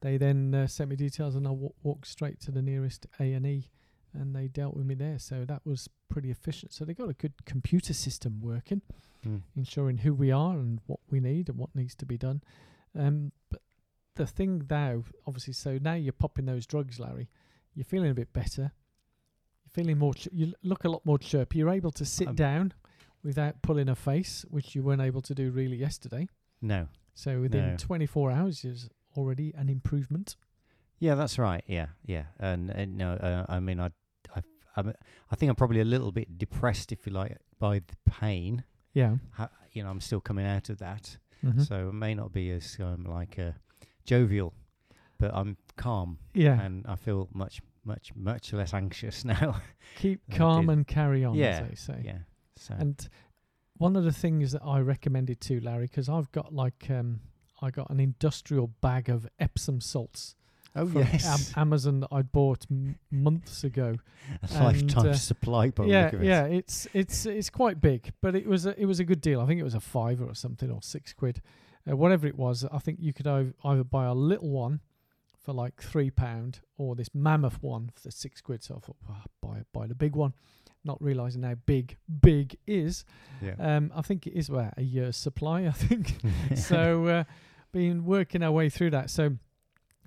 they 0.00 0.16
then 0.16 0.52
uh, 0.52 0.66
sent 0.66 0.90
me 0.90 0.96
details, 0.96 1.36
and 1.36 1.46
I 1.46 1.50
w- 1.50 1.72
walked 1.84 2.08
straight 2.08 2.40
to 2.40 2.50
the 2.50 2.62
nearest 2.62 3.06
A 3.20 3.32
and 3.32 3.46
E, 3.46 3.70
and 4.14 4.34
they 4.34 4.46
dealt 4.48 4.74
with 4.76 4.86
me 4.86 4.94
there. 4.94 5.18
So 5.18 5.44
that 5.46 5.64
was 5.66 5.88
pretty 6.08 6.30
efficient. 6.30 6.72
So 6.72 6.84
they 6.84 6.94
got 6.94 7.08
a 7.10 7.14
good 7.14 7.44
computer 7.44 7.92
system 7.94 8.40
working 8.40 8.82
Mm. 9.26 9.40
ensuring 9.56 9.96
who 9.98 10.12
we 10.12 10.30
are 10.30 10.58
and 10.58 10.80
what 10.86 11.00
we 11.10 11.18
need 11.18 11.48
and 11.48 11.56
what 11.56 11.74
needs 11.74 11.94
to 11.94 12.04
be 12.04 12.18
done. 12.18 12.42
Um, 12.94 13.32
but 13.48 13.62
the 14.16 14.26
thing 14.26 14.66
now, 14.68 15.02
obviously, 15.26 15.54
so 15.54 15.78
now 15.80 15.94
you're 15.94 16.12
popping 16.12 16.44
those 16.44 16.66
drugs, 16.66 17.00
Larry. 17.00 17.30
You're 17.74 17.86
feeling 17.86 18.10
a 18.10 18.14
bit 18.14 18.34
better. 18.34 18.72
You're 19.64 19.70
feeling 19.72 19.96
more. 19.98 20.12
Ch- 20.12 20.28
you 20.30 20.52
look 20.62 20.84
a 20.84 20.90
lot 20.90 21.06
more 21.06 21.18
chirpy. 21.18 21.58
You're 21.58 21.70
able 21.70 21.90
to 21.92 22.04
sit 22.04 22.28
Um, 22.28 22.34
down 22.34 22.74
without 23.22 23.62
pulling 23.62 23.88
a 23.88 23.96
face, 23.96 24.44
which 24.50 24.74
you 24.74 24.82
weren't 24.82 25.00
able 25.00 25.22
to 25.22 25.34
do 25.34 25.50
really 25.50 25.76
yesterday. 25.78 26.28
No. 26.60 26.88
So 27.14 27.40
within 27.40 27.70
No. 27.70 27.76
24 27.78 28.30
hours, 28.30 28.62
is 28.64 28.90
already 29.16 29.54
an 29.54 29.70
improvement. 29.70 30.36
Yeah, 30.98 31.14
that's 31.14 31.38
right. 31.38 31.64
Yeah, 31.66 31.86
yeah. 32.04 32.26
And, 32.38 32.68
and 32.70 32.96
no, 32.98 33.12
uh, 33.14 33.46
I 33.48 33.58
mean, 33.60 33.80
I, 33.80 33.86
I, 33.86 33.90
I'm, 34.76 34.92
I 35.30 35.36
think 35.36 35.50
I'm 35.50 35.56
probably 35.56 35.80
a 35.80 35.84
little 35.84 36.12
bit 36.12 36.38
depressed, 36.38 36.92
if 36.92 37.06
you 37.06 37.12
like, 37.12 37.36
by 37.58 37.78
the 37.80 37.96
pain. 38.10 38.64
Yeah. 38.92 39.16
Ha, 39.34 39.48
you 39.72 39.82
know, 39.82 39.90
I'm 39.90 40.00
still 40.00 40.20
coming 40.20 40.46
out 40.46 40.68
of 40.70 40.78
that, 40.78 41.16
Mm-hmm. 41.44 41.60
so 41.62 41.88
it 41.90 41.92
may 41.94 42.14
not 42.14 42.32
be 42.32 42.50
as 42.52 42.76
um, 42.80 43.04
like 43.04 43.38
uh, 43.38 43.50
jovial, 44.06 44.54
but 45.18 45.30
I'm 45.34 45.58
calm 45.76 46.18
yeah. 46.32 46.58
and 46.60 46.86
I 46.86 46.96
feel 46.96 47.28
much, 47.34 47.60
much, 47.84 48.12
much 48.14 48.52
less 48.54 48.72
anxious 48.72 49.24
now. 49.26 49.60
Keep 49.96 50.20
calm 50.30 50.70
and 50.70 50.86
carry 50.86 51.22
on, 51.24 51.34
Yeah, 51.34 51.60
as 51.62 51.68
they 51.68 51.74
say. 51.74 52.02
yeah. 52.04 52.18
So 52.56 52.74
And 52.78 53.08
one 53.76 53.94
of 53.94 54.04
the 54.04 54.12
things 54.12 54.52
that 54.52 54.62
I 54.64 54.78
recommended 54.80 55.40
to 55.42 55.60
Larry, 55.60 55.86
because 55.86 56.08
I've 56.08 56.32
got 56.32 56.54
like 56.54 56.86
um, 56.88 57.20
I 57.60 57.70
got 57.70 57.90
an 57.90 58.00
industrial 58.00 58.68
bag 58.80 59.10
of 59.10 59.26
Epsom 59.38 59.80
salts 59.82 60.34
oh 60.76 60.90
yes, 60.94 61.26
Am- 61.56 61.62
Amazon 61.62 62.00
that 62.00 62.08
I 62.12 62.22
bought 62.22 62.66
m- 62.70 62.98
months 63.10 63.64
ago. 63.64 63.96
a 64.54 64.62
lifetime 64.64 65.08
uh, 65.10 65.14
supply. 65.14 65.70
By 65.70 65.84
the 65.84 65.90
yeah, 65.90 66.04
look 66.04 66.12
of 66.14 66.22
it. 66.22 66.26
yeah, 66.26 66.44
it's 66.44 66.86
it's 66.92 67.26
it's 67.26 67.50
quite 67.50 67.80
big, 67.80 68.12
but 68.20 68.34
it 68.34 68.46
was 68.46 68.66
a, 68.66 68.78
it 68.80 68.86
was 68.86 69.00
a 69.00 69.04
good 69.04 69.20
deal. 69.20 69.40
I 69.40 69.46
think 69.46 69.60
it 69.60 69.64
was 69.64 69.74
a 69.74 69.80
five 69.80 70.20
or 70.20 70.34
something 70.34 70.70
or 70.70 70.82
six 70.82 71.12
quid, 71.12 71.42
uh, 71.90 71.96
whatever 71.96 72.26
it 72.26 72.36
was. 72.36 72.64
I 72.72 72.78
think 72.78 72.98
you 73.00 73.12
could 73.12 73.26
either, 73.26 73.54
either 73.64 73.84
buy 73.84 74.06
a 74.06 74.14
little 74.14 74.50
one 74.50 74.80
for 75.42 75.52
like 75.52 75.82
three 75.82 76.10
pound 76.10 76.60
or 76.78 76.94
this 76.94 77.08
mammoth 77.14 77.62
one 77.62 77.90
for 77.94 78.10
six 78.10 78.40
quid. 78.40 78.62
So 78.62 78.76
I 78.76 78.78
thought, 78.80 78.96
"Ah, 79.08 79.22
buy 79.42 79.62
buy 79.72 79.86
the 79.86 79.94
big 79.94 80.16
one, 80.16 80.32
not 80.84 81.00
realizing 81.02 81.42
how 81.42 81.54
big 81.66 81.96
big 82.20 82.56
is. 82.66 83.04
yeah. 83.42 83.54
Um, 83.58 83.92
I 83.94 84.02
think 84.02 84.26
it 84.26 84.32
is 84.32 84.50
well, 84.50 84.72
a 84.76 84.82
year's 84.82 85.16
supply. 85.16 85.66
I 85.66 85.72
think 85.72 86.14
so. 86.56 87.06
Uh, 87.06 87.24
been 87.72 88.04
working 88.04 88.40
our 88.44 88.52
way 88.52 88.70
through 88.70 88.90
that. 88.90 89.10
So 89.10 89.36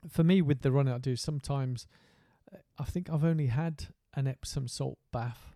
for 0.09 0.23
me, 0.23 0.41
with 0.41 0.61
the 0.61 0.71
run 0.71 0.87
I 0.87 0.97
do, 0.97 1.15
sometimes 1.15 1.87
uh, 2.53 2.57
I 2.79 2.83
think 2.85 3.09
I've 3.09 3.23
only 3.23 3.47
had 3.47 3.87
an 4.15 4.27
Epsom 4.27 4.67
salt 4.67 4.97
bath 5.11 5.55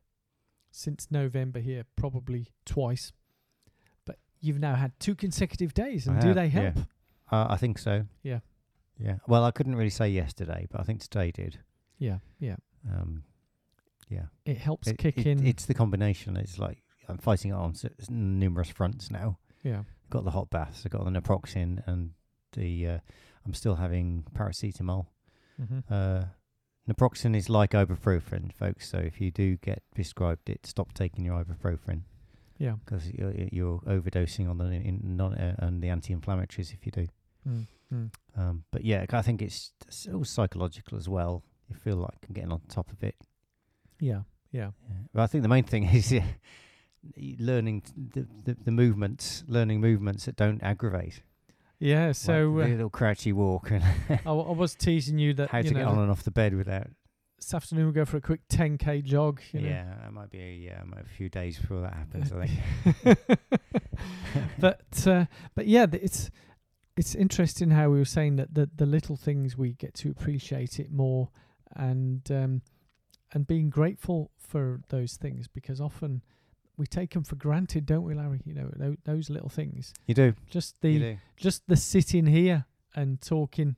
since 0.71 1.07
November 1.11 1.59
here, 1.59 1.83
probably 1.95 2.47
twice. 2.65 3.11
But 4.05 4.17
you've 4.39 4.59
now 4.59 4.75
had 4.75 4.93
two 4.99 5.15
consecutive 5.15 5.73
days, 5.73 6.07
I 6.07 6.13
and 6.13 6.21
do 6.21 6.27
have, 6.27 6.35
they 6.35 6.47
yeah. 6.47 6.71
help? 6.73 6.77
Uh, 7.31 7.47
I 7.49 7.57
think 7.57 7.77
so. 7.77 8.05
Yeah. 8.23 8.39
Yeah. 8.99 9.15
Well, 9.27 9.43
I 9.43 9.51
couldn't 9.51 9.75
really 9.75 9.89
say 9.89 10.09
yesterday, 10.09 10.67
but 10.71 10.79
I 10.81 10.83
think 10.83 11.01
today 11.01 11.31
did. 11.31 11.59
Yeah, 11.97 12.17
yeah. 12.39 12.55
Um, 12.91 13.23
yeah. 14.09 14.25
It 14.45 14.57
helps 14.57 14.87
It- 14.87 14.97
kick 14.97 15.17
it- 15.17 15.27
in. 15.27 15.45
It's 15.45 15.65
the 15.65 15.73
combination. 15.73 16.35
It's 16.37 16.59
like 16.59 16.83
I'm 17.07 17.17
fighting 17.17 17.51
it 17.51 17.55
on 17.55 17.73
numerous 18.09 18.69
fronts 18.69 19.09
now. 19.11 19.37
yeah, 19.63 19.83
Got 20.09 20.23
the 20.25 20.31
hot 20.31 20.49
baths. 20.49 20.83
I've 20.85 20.91
got 20.91 21.03
the 21.05 21.11
naproxen, 21.11 21.81
and 21.87 22.11
the 22.53 22.87
uh, 22.87 22.99
I'm 23.45 23.53
still 23.53 23.75
having 23.75 24.25
paracetamol. 24.35 25.07
hmm 25.57 25.79
Uh, 25.89 26.25
naproxen 26.89 27.35
is 27.35 27.49
like 27.49 27.71
ibuprofen, 27.71 28.51
folks. 28.53 28.89
So 28.89 28.97
if 28.97 29.21
you 29.21 29.31
do 29.31 29.57
get 29.57 29.83
prescribed 29.93 30.49
it, 30.49 30.65
stop 30.65 30.93
taking 30.93 31.25
your 31.25 31.43
ibuprofen 31.43 32.03
yeah. 32.57 32.75
because 32.85 33.09
you're, 33.11 33.33
you're 33.51 33.79
overdosing 33.79 34.49
on 34.49 34.57
the 34.57 34.65
in, 34.65 34.99
non, 35.03 35.33
uh, 35.33 35.55
and 35.59 35.81
the 35.81 35.89
anti-inflammatories 35.89 36.73
if 36.73 36.85
you 36.85 36.91
do. 36.91 37.07
Mm, 37.47 37.67
mm. 37.93 38.11
Um, 38.37 38.63
but 38.71 38.85
yeah, 38.85 39.05
I 39.09 39.21
think 39.21 39.41
it's 39.41 39.73
so 39.89 40.23
psychological 40.23 40.97
as 40.97 41.09
well. 41.09 41.43
You 41.69 41.75
feel 41.75 41.97
like 41.97 42.17
I'm 42.27 42.33
getting 42.33 42.51
on 42.51 42.61
top 42.69 42.91
of 42.91 43.03
it. 43.03 43.15
Yeah, 43.99 44.21
yeah. 44.51 44.71
Yeah. 44.89 44.95
But 45.13 45.21
I 45.23 45.27
think 45.27 45.41
the 45.41 45.49
main 45.49 45.63
thing 45.63 45.85
is 45.93 46.11
yeah, 46.11 46.25
learning 47.39 47.81
t- 47.81 47.93
the, 47.95 48.27
the 48.43 48.57
the 48.65 48.71
movements, 48.71 49.43
learning 49.47 49.81
movements 49.81 50.25
that 50.25 50.35
don't 50.35 50.61
aggravate. 50.61 51.23
Yeah, 51.81 52.11
so 52.11 52.51
like 52.51 52.67
uh, 52.67 52.69
little 52.69 52.89
crouchy 52.91 53.33
walk 53.33 53.71
and 53.71 53.83
I, 54.23 54.31
I 54.31 54.51
was 54.51 54.75
teasing 54.75 55.17
you 55.17 55.33
that 55.33 55.49
how 55.51 55.63
to 55.63 55.73
get 55.73 55.83
on 55.83 55.97
and 55.97 56.11
off 56.11 56.21
the 56.21 56.29
bed 56.29 56.53
without. 56.53 56.87
this 57.39 57.55
afternoon 57.55 57.85
we'll 57.85 57.93
go 57.93 58.05
for 58.05 58.17
a 58.17 58.21
quick 58.21 58.47
10k 58.49 59.03
jog. 59.03 59.41
You 59.51 59.61
know? 59.61 59.69
Yeah, 59.69 59.95
that 60.03 60.13
might 60.13 60.29
be 60.29 60.39
a, 60.39 60.53
yeah, 60.53 60.83
might 60.85 61.05
be 61.05 61.11
a 61.11 61.15
few 61.17 61.27
days 61.27 61.57
before 61.57 61.81
that 61.81 61.93
happens. 61.95 62.31
I 62.31 62.47
think. 63.03 63.19
but 64.59 65.07
uh, 65.07 65.25
but 65.55 65.65
yeah, 65.65 65.87
th- 65.87 66.03
it's 66.03 66.29
it's 66.95 67.15
interesting 67.15 67.71
how 67.71 67.89
we 67.89 67.97
were 67.97 68.05
saying 68.05 68.35
that 68.35 68.53
the 68.53 68.69
the 68.75 68.85
little 68.85 69.15
things 69.15 69.57
we 69.57 69.73
get 69.73 69.95
to 69.95 70.11
appreciate 70.11 70.79
it 70.79 70.91
more, 70.91 71.29
and 71.75 72.29
um, 72.29 72.61
and 73.33 73.47
being 73.47 73.71
grateful 73.71 74.29
for 74.37 74.81
those 74.89 75.15
things 75.15 75.47
because 75.47 75.81
often 75.81 76.21
we 76.81 76.87
take 76.87 77.13
them 77.13 77.23
for 77.23 77.35
granted, 77.35 77.85
don't 77.85 78.03
we, 78.03 78.15
Larry? 78.15 78.41
You 78.43 78.55
know 78.55 78.71
those, 78.75 78.95
those 79.05 79.29
little 79.29 79.49
things. 79.49 79.93
You 80.07 80.15
do. 80.15 80.33
Just 80.49 80.81
the 80.81 80.97
do. 80.97 81.17
just 81.37 81.61
the 81.67 81.75
sitting 81.75 82.25
here 82.25 82.65
and 82.95 83.21
talking 83.21 83.75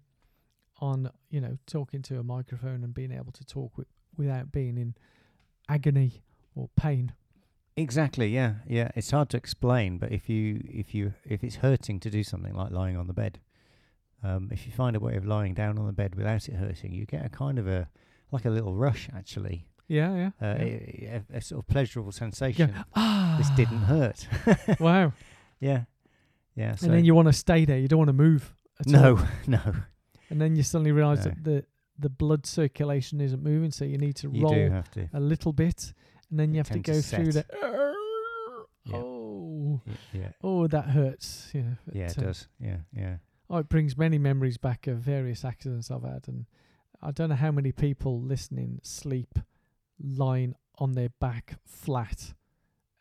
on 0.80 1.12
you 1.30 1.42
know 1.42 1.58
talking 1.68 2.02
to 2.04 2.18
a 2.18 2.24
microphone 2.24 2.82
and 2.82 2.94
being 2.94 3.12
able 3.12 3.34
to 3.34 3.44
talk 3.44 3.78
with, 3.78 3.88
without 4.16 4.54
being 4.54 4.78
in 4.78 4.96
agony 5.68 6.24
or 6.56 6.70
pain. 6.78 7.12
Exactly. 7.76 8.30
Yeah. 8.30 8.56
Yeah. 8.68 8.92
It's 8.96 9.12
hard 9.12 9.30
to 9.32 9.38
explain, 9.38 9.98
but 9.98 10.14
if 10.14 10.30
you 10.30 10.62
if 10.64 10.96
you 10.96 11.14
if 11.26 11.44
it's 11.44 11.58
hurting 11.58 12.00
to 12.00 12.10
do 12.10 12.24
something 12.24 12.54
like 12.54 12.72
lying 12.72 12.96
on 12.96 13.08
the 13.08 13.14
bed, 13.14 13.42
um, 14.24 14.48
if 14.50 14.66
you 14.66 14.72
find 14.72 14.96
a 14.96 15.02
way 15.02 15.18
of 15.18 15.26
lying 15.26 15.54
down 15.54 15.78
on 15.78 15.88
the 15.88 15.92
bed 15.92 16.16
without 16.16 16.48
it 16.48 16.56
hurting, 16.56 16.94
you 16.94 17.06
get 17.06 17.26
a 17.26 17.30
kind 17.30 17.60
of 17.60 17.68
a 17.68 17.90
like 18.32 18.46
a 18.46 18.50
little 18.50 18.76
rush 18.76 19.10
actually, 19.14 19.68
Yeah, 19.88 20.16
yeah. 20.42 20.48
uh, 20.48 20.64
yeah. 20.64 21.20
a, 21.34 21.38
a 21.38 21.42
sort 21.42 21.60
of 21.64 21.68
pleasurable 21.68 22.12
sensation. 22.12 22.70
Yeah. 22.70 22.84
Ah, 22.96 23.36
This 23.38 23.50
didn't 23.52 23.84
hurt. 23.84 24.28
wow. 24.80 25.14
yeah. 25.60 25.84
Yeah. 26.56 26.76
So 26.76 26.86
and 26.86 26.94
then 26.96 27.06
you 27.06 27.16
want 27.16 27.28
to 27.28 27.34
stay 27.34 27.66
there. 27.66 27.78
You 27.78 27.88
don't 27.88 28.00
want 28.00 28.10
to 28.10 28.14
move. 28.14 28.56
No, 28.86 29.18
all. 29.18 29.26
no. 29.48 29.60
And 30.30 30.40
then 30.42 30.56
you 30.56 30.64
suddenly 30.64 30.92
realise 30.92 31.20
No. 31.26 31.32
that 31.32 31.44
the 31.44 31.66
the 32.00 32.10
blood 32.10 32.46
circulation 32.46 33.22
isn't 33.22 33.44
moving, 33.44 33.72
so 33.72 33.86
you 33.86 33.98
need 33.98 34.16
to 34.18 34.30
You 34.32 34.44
roll 34.44 34.82
to. 34.94 35.10
a 35.14 35.20
little 35.20 35.54
bit, 35.54 35.94
and 36.30 36.40
then 36.40 36.50
you 36.50 36.56
You 36.56 36.60
have 36.60 36.68
to 36.68 36.74
tend 36.74 36.86
to 36.86 36.92
go 36.92 37.02
through 37.02 37.32
the. 37.34 37.46
Yeah. 38.86 38.96
Oh, 38.98 39.82
Yeah. 40.12 40.32
oh, 40.44 40.68
that 40.68 40.86
hurts. 40.90 41.52
Know, 41.54 41.78
Yeah. 41.92 42.06
It 42.08 42.18
uh, 42.18 42.22
does. 42.22 42.48
Yeah. 42.60 42.78
Yeah. 42.96 43.18
Oh, 43.50 43.58
it 43.58 43.70
brings 43.70 43.98
many 43.98 44.18
memories 44.18 44.58
back 44.58 44.88
of 44.88 44.98
various 44.98 45.46
accidents 45.46 45.92
I've 45.92 46.04
had, 46.04 46.28
and 46.28 46.46
I 47.02 47.12
don't 47.12 47.30
know 47.30 47.36
how 47.36 47.52
many 47.52 47.72
people 47.72 48.20
listening 48.22 48.80
sleep 48.84 49.40
lying 50.04 50.54
on 50.78 50.94
their 50.94 51.10
back 51.20 51.56
flat 51.66 52.34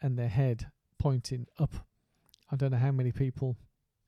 and 0.01 0.19
their 0.19 0.29
head 0.29 0.71
pointing 0.99 1.47
up. 1.59 1.75
I 2.51 2.57
don't 2.57 2.71
know 2.71 2.79
how 2.79 2.93
many 2.93 3.13
people 3.13 3.57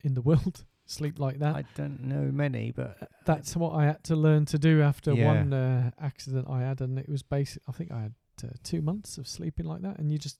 in 0.03 0.15
the 0.15 0.23
world 0.31 0.65
sleep 0.87 1.19
like 1.19 1.39
that. 1.41 1.57
I 1.57 1.65
don't 1.75 2.01
know 2.05 2.31
many, 2.33 2.71
but 2.71 2.97
Uh, 3.03 3.07
That's 3.25 3.57
what 3.57 3.73
I 3.75 3.85
had 3.87 4.05
to 4.05 4.17
learn 4.17 4.45
to 4.47 4.59
do 4.59 4.83
after 4.83 5.15
Yeah. 5.15 5.27
one 5.27 5.53
uh, 5.53 5.91
accident 5.99 6.47
I 6.49 6.61
had, 6.61 6.81
and 6.81 6.99
it 6.99 7.09
was 7.09 7.23
basic. 7.23 7.63
I 7.69 7.73
think 7.73 7.91
I 7.91 8.03
had 8.03 8.15
uh, 8.45 8.49
two 8.63 8.83
months 8.83 9.19
of 9.19 9.27
sleeping 9.27 9.67
like 9.67 9.83
that, 9.83 9.99
and 9.99 10.11
you 10.13 10.19
just 10.19 10.39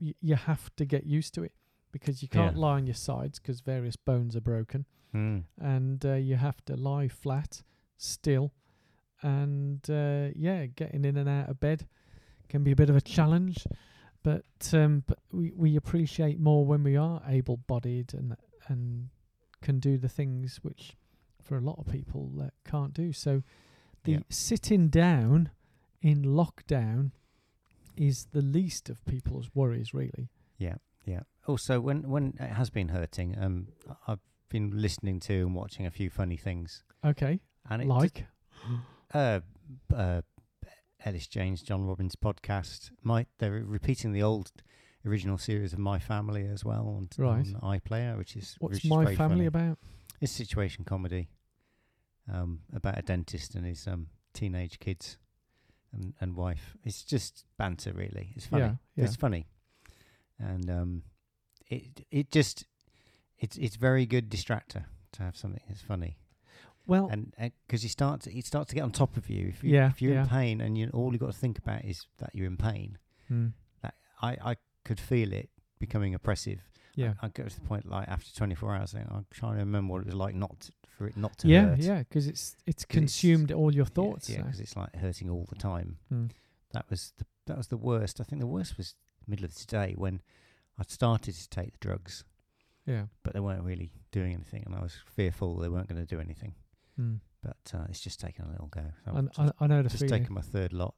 y- 0.00 0.14
you 0.20 0.34
have 0.36 0.74
to 0.76 0.84
get 0.84 1.04
used 1.04 1.32
to 1.34 1.42
it 1.42 1.52
because 1.92 2.22
you 2.22 2.28
can't 2.28 2.54
Yeah. 2.56 2.60
lie 2.60 2.74
on 2.76 2.86
your 2.86 2.94
sides 2.94 3.38
because 3.38 3.60
various 3.60 3.96
bones 3.96 4.36
are 4.36 4.42
broken 4.42 4.84
mm, 5.14 5.44
and 5.58 6.04
uh, 6.04 6.14
you 6.14 6.36
have 6.36 6.62
to 6.66 6.76
lie 6.76 7.08
flat 7.08 7.62
still 7.96 8.52
and 9.22 9.88
uh, 9.90 10.28
yeah 10.34 10.66
getting 10.66 11.04
in 11.04 11.16
and 11.16 11.28
out 11.28 11.48
of 11.48 11.58
bed 11.60 11.86
can 12.48 12.62
be 12.62 12.72
a 12.72 12.76
bit 12.76 12.90
of 12.90 12.96
a 12.96 13.00
challenge 13.00 13.66
but 14.22 14.44
um, 14.72 15.02
but 15.06 15.18
we, 15.32 15.52
we 15.56 15.76
appreciate 15.76 16.38
more 16.40 16.64
when 16.64 16.82
we 16.82 16.96
are 16.96 17.22
able 17.26 17.56
bodied 17.56 18.12
and 18.14 18.36
and 18.68 19.08
can 19.62 19.78
do 19.80 19.96
the 19.98 20.08
things 20.08 20.58
which 20.62 20.96
for 21.42 21.56
a 21.56 21.60
lot 21.60 21.78
of 21.78 21.86
people 21.86 22.30
uh, 22.40 22.48
can't 22.68 22.92
do 22.94 23.12
so 23.12 23.42
the 24.04 24.12
Yeah. 24.12 24.18
sitting 24.30 24.88
down 24.88 25.50
in 26.02 26.22
lockdown 26.24 27.10
is 27.96 28.26
the 28.32 28.42
least 28.42 28.90
of 28.90 29.04
people's 29.06 29.50
worries 29.54 29.92
really 29.94 30.28
yeah. 30.58 30.76
Yeah. 31.04 31.20
Also, 31.46 31.80
when 31.80 32.08
when 32.08 32.34
it 32.40 32.50
has 32.50 32.68
been 32.70 32.88
hurting, 32.88 33.38
um, 33.38 33.68
I've 34.08 34.18
been 34.48 34.70
listening 34.82 35.20
to 35.20 35.34
and 35.46 35.54
watching 35.54 35.86
a 35.86 35.90
few 35.90 36.10
funny 36.10 36.36
things, 36.36 36.82
okay 37.04 37.38
and 37.70 37.82
it 37.82 37.86
like 37.86 38.26
uh, 39.14 39.40
uh, 39.94 40.22
Elis 41.04 41.26
James, 41.26 41.62
John 41.62 41.86
Robins 41.86 42.16
podcast. 42.16 42.90
My 43.02 43.26
they're 43.38 43.62
repeating 43.64 44.12
the 44.12 44.22
old 44.22 44.52
original 45.04 45.38
series 45.38 45.72
of 45.72 45.78
My 45.78 45.98
Family 45.98 46.46
as 46.46 46.64
well 46.64 46.88
on, 46.88 47.08
Right. 47.16 47.46
on 47.62 47.80
iPlayer, 47.80 48.16
which 48.18 48.36
is 48.36 48.56
what's 48.58 48.74
which 48.74 48.84
is 48.84 48.90
my 48.90 49.04
family 49.14 49.16
funny. 49.16 49.46
about 49.46 49.78
It's 50.20 50.32
a 50.32 50.36
situation 50.36 50.84
comedy 50.84 51.28
um, 52.32 52.60
about 52.74 52.98
a 52.98 53.02
dentist 53.02 53.54
and 53.54 53.64
his 53.64 53.86
um, 53.86 54.08
teenage 54.34 54.78
kids 54.80 55.16
and, 55.92 56.14
and 56.20 56.34
wife. 56.34 56.76
It's 56.84 57.02
just 57.04 57.44
banter, 57.56 57.92
really. 57.92 58.32
It's 58.34 58.46
funny. 58.46 58.64
yeah 58.64 58.74
yeah 58.96 59.04
It's 59.04 59.16
funny, 59.16 59.46
and 60.38 60.68
um, 60.70 61.02
it 61.68 62.04
it 62.10 62.30
just 62.32 62.64
it's 63.38 63.56
it's 63.56 63.76
very 63.76 64.06
good 64.06 64.28
distractor 64.30 64.86
to 65.12 65.22
have 65.22 65.36
something 65.36 65.62
that's 65.68 65.82
funny, 65.82 66.18
well 66.86 67.08
and 67.10 67.32
because 67.66 67.82
you 67.82 67.88
start 67.88 68.22
to, 68.22 68.36
it 68.36 68.46
starts 68.46 68.68
to 68.70 68.74
get 68.74 68.82
on 68.82 68.90
top 68.92 69.16
of 69.16 69.28
you. 69.28 69.48
If 69.48 69.62
you 69.64 69.74
Yeah, 69.74 69.88
if 69.88 70.00
you're 70.02 70.14
yeah. 70.14 70.22
in 70.22 70.28
pain 70.28 70.60
and 70.60 70.76
you 70.78 70.90
all 70.92 71.12
you 71.12 71.18
got 71.18 71.32
to 71.32 71.38
think 71.38 71.58
about 71.58 71.84
is 71.84 72.06
that 72.18 72.30
you're 72.34 72.46
in 72.46 72.56
pain, 72.56 72.98
mm, 73.30 73.52
I 74.22 74.36
I 74.52 74.56
could 74.84 75.00
feel 75.00 75.32
it 75.32 75.50
becoming 75.78 76.14
oppressive. 76.14 76.60
yeah 76.94 77.14
I, 77.20 77.26
I 77.26 77.28
go 77.28 77.44
to 77.44 77.54
the 77.60 77.66
point 77.66 77.86
like 77.88 78.08
after 78.08 78.32
24 78.34 78.74
hours, 78.76 78.94
I 78.94 79.00
I'm 79.14 79.26
trying 79.30 79.54
to 79.54 79.58
remember 79.60 79.92
what 79.92 80.00
it 80.02 80.06
was 80.06 80.14
like 80.14 80.34
not 80.34 80.58
to, 80.60 80.72
for 80.96 81.06
it 81.08 81.16
not 81.16 81.36
to 81.38 81.48
yeah, 81.48 81.66
hurt. 81.70 81.78
yeah, 81.80 81.98
because 81.98 82.26
it's 82.26 82.56
it's 82.66 82.84
'Cause 82.84 82.96
it's- 82.96 83.00
consumed 83.00 83.52
all 83.52 83.74
your 83.74 83.84
thoughts. 83.98 84.30
Yeah, 84.30 84.42
because 84.42 84.60
it's 84.60 84.76
like 84.76 84.94
hurting 84.96 85.28
all 85.30 85.44
the 85.48 85.56
time. 85.56 85.98
Mm. 86.12 86.30
That 86.72 86.86
was 86.90 87.12
the 87.18 87.26
that 87.46 87.56
was 87.58 87.68
the 87.68 87.76
worst. 87.76 88.20
I 88.20 88.24
think 88.24 88.40
the 88.40 88.46
worst 88.58 88.76
was 88.76 88.94
middle 89.26 89.44
of 89.44 89.54
today 89.54 89.94
when 89.96 90.20
I 90.78 90.82
started 90.88 91.34
to 91.34 91.48
take 91.48 91.72
the 91.72 91.78
drugs, 91.88 92.24
yeah. 92.86 93.06
but 93.22 93.32
they 93.34 93.40
weren't 93.40 93.62
really 93.64 93.90
doing 94.12 94.32
anything, 94.34 94.62
and 94.66 94.74
I 94.74 94.80
was 94.82 94.94
fearful 95.06 95.56
they 95.56 95.68
weren't 95.68 95.88
going 95.88 96.04
to 96.06 96.14
do 96.16 96.20
anything. 96.20 96.54
Mm. 97.00 97.20
But 97.42 97.56
uh, 97.74 97.84
it's 97.88 98.00
just 98.00 98.20
taken 98.20 98.44
a 98.46 98.50
little 98.50 98.66
go. 98.68 98.82
So 99.04 99.28
I, 99.38 99.44
I, 99.44 99.50
I 99.60 99.66
know 99.66 99.82
the 99.82 99.88
feeling. 99.88 99.88
just 99.90 99.98
feeling. 100.04 100.20
taken 100.22 100.34
my 100.34 100.40
third 100.40 100.72
lot. 100.72 100.94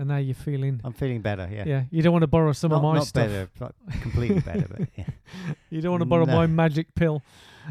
And 0.00 0.06
now 0.06 0.18
you're 0.18 0.32
feeling. 0.36 0.80
I'm 0.84 0.92
feeling 0.92 1.22
better. 1.22 1.48
Yeah, 1.50 1.64
Yeah. 1.66 1.82
you 1.90 2.02
don't 2.02 2.12
want 2.12 2.22
to 2.22 2.28
borrow 2.28 2.52
some 2.52 2.70
not, 2.70 2.76
of 2.76 2.82
my 2.84 2.94
not 2.98 3.06
stuff. 3.08 3.26
better, 3.26 3.72
completely 4.00 4.38
better. 4.40 4.66
But 4.70 4.88
yeah. 4.96 5.06
You 5.70 5.80
don't 5.80 5.90
want 5.90 6.02
to 6.02 6.06
borrow 6.06 6.24
No. 6.24 6.36
my 6.36 6.46
magic 6.46 6.94
pill 6.94 7.20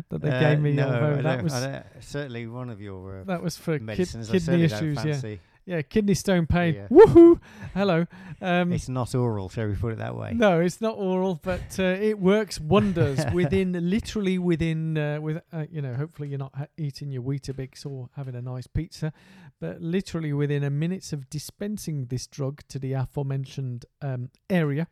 that 0.10 0.21
they 0.21 0.30
Uh, 0.30 0.39
gave 0.41 0.60
me. 0.60 0.73
No, 0.73 0.89
I 0.89 1.21
that 1.21 1.41
was 1.41 1.54
certainly 2.02 2.45
one 2.47 2.69
of 2.69 2.82
your 2.82 3.21
uh, 3.21 3.23
that 3.23 3.41
was 3.41 3.56
for 3.56 3.80
kid, 3.80 3.95
kidney 3.95 4.63
issues. 4.63 4.97
Yeah, 4.97 5.04
fancy. 5.13 5.39
Yeah, 5.67 5.82
kidney 5.82 6.13
stone 6.13 6.47
pain. 6.47 6.75
Yeah. 6.75 6.88
Woohoo! 6.88 7.41
Hello. 7.73 8.06
Um, 8.41 8.71
It's 8.71 8.88
not 8.88 9.13
oral, 9.13 9.49
shall 9.49 9.67
we 9.67 9.75
put 9.75 9.91
it 9.91 9.97
that 9.97 10.15
way? 10.15 10.32
No, 10.34 10.62
it's 10.62 10.80
not 10.80 10.95
oral, 10.97 11.41
but 11.43 11.77
uh, 11.77 11.84
it 11.84 12.17
works 12.19 12.58
wonders 12.58 13.19
within 13.34 13.73
literally 13.89 14.39
within 14.39 14.97
uh, 14.97 15.19
with 15.19 15.41
uh, 15.51 15.65
you 15.69 15.82
know. 15.82 15.93
Hopefully, 15.93 16.30
you're 16.30 16.39
not 16.39 16.56
ha- 16.56 16.67
eating 16.77 17.12
your 17.12 17.21
Weetabix 17.21 17.86
or 17.86 18.10
having 18.15 18.34
a 18.34 18.41
nice 18.41 18.65
pizza, 18.65 19.12
but 19.60 19.82
literally 19.82 20.32
within 20.32 20.63
a 20.63 20.69
minutes 20.69 21.12
of 21.12 21.30
dispensing 21.30 22.06
this 22.06 22.27
drug 22.27 22.62
to 22.69 22.80
the 22.80 22.93
aforementioned 22.93 23.86
um, 24.01 24.30
area 24.49 24.88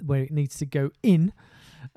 where 0.00 0.22
it 0.22 0.30
needs 0.30 0.56
to 0.58 0.66
go 0.66 0.92
in, 1.02 1.32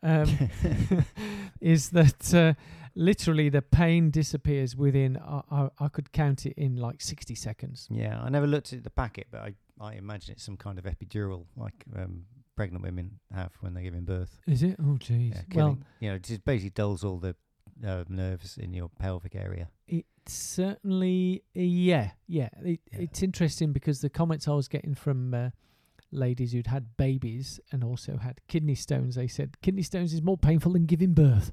um, 0.02 0.50
is 1.62 1.92
that 1.92 2.34
uh, 2.34 2.54
literally 2.96 3.50
the 3.50 3.62
pain 3.62 4.12
disappears 4.12 4.76
within. 4.76 5.18
I, 5.18 5.42
I, 5.52 5.70
I 5.80 5.88
could 5.88 6.12
count 6.12 6.46
it 6.46 6.54
in 6.58 6.78
like 6.78 7.02
sixty 7.02 7.36
seconds. 7.36 7.88
Yeah, 7.90 8.22
I 8.22 8.30
never 8.30 8.48
looked 8.48 8.74
at 8.74 8.84
the 8.84 8.90
packet, 8.90 9.28
but 9.32 9.42
I, 9.42 9.54
I 9.80 9.94
imagine 9.94 10.34
it's 10.34 10.44
some 10.44 10.58
kind 10.58 10.78
of 10.80 10.86
epidural 10.86 11.46
like 11.56 11.74
um, 11.96 12.26
pregnant 12.56 12.84
women 12.84 13.20
have 13.34 13.52
when 13.62 13.74
they're 13.74 13.84
giving 13.84 14.04
birth. 14.04 14.40
Is 14.48 14.64
it? 14.64 14.76
Oh, 14.80 14.98
jeez. 15.00 15.34
Yeah, 15.36 15.42
well, 15.56 15.78
you 16.00 16.10
know, 16.10 16.16
it 16.16 16.24
just 16.24 16.46
basically 16.46 16.70
dulls 16.72 17.04
all 17.04 17.18
the 17.18 17.36
uh, 17.86 18.04
nerves 18.08 18.58
in 18.58 18.74
your 18.74 18.90
pelvic 19.00 19.36
area. 19.36 19.70
It 19.88 20.06
certainly, 20.28 21.44
yeah, 21.54 22.12
yeah. 22.28 22.50
It, 22.64 22.80
Yeah. 22.92 23.00
It's 23.02 23.24
interesting 23.24 23.74
because 23.74 24.02
the 24.02 24.10
comments 24.10 24.48
I 24.48 24.54
was 24.54 24.68
getting 24.68 24.96
from 24.96 25.34
uh, 25.34 25.50
ladies 26.12 26.52
who'd 26.52 26.68
had 26.68 26.96
babies 26.98 27.60
and 27.72 27.84
also 27.84 28.18
had 28.18 28.40
kidney 28.48 28.76
stones, 28.76 29.16
they 29.16 29.28
said 29.28 29.60
kidney 29.62 29.82
stones 29.82 30.14
is 30.14 30.22
more 30.22 30.38
painful 30.38 30.74
than 30.74 30.86
giving 30.86 31.14
birth. 31.14 31.52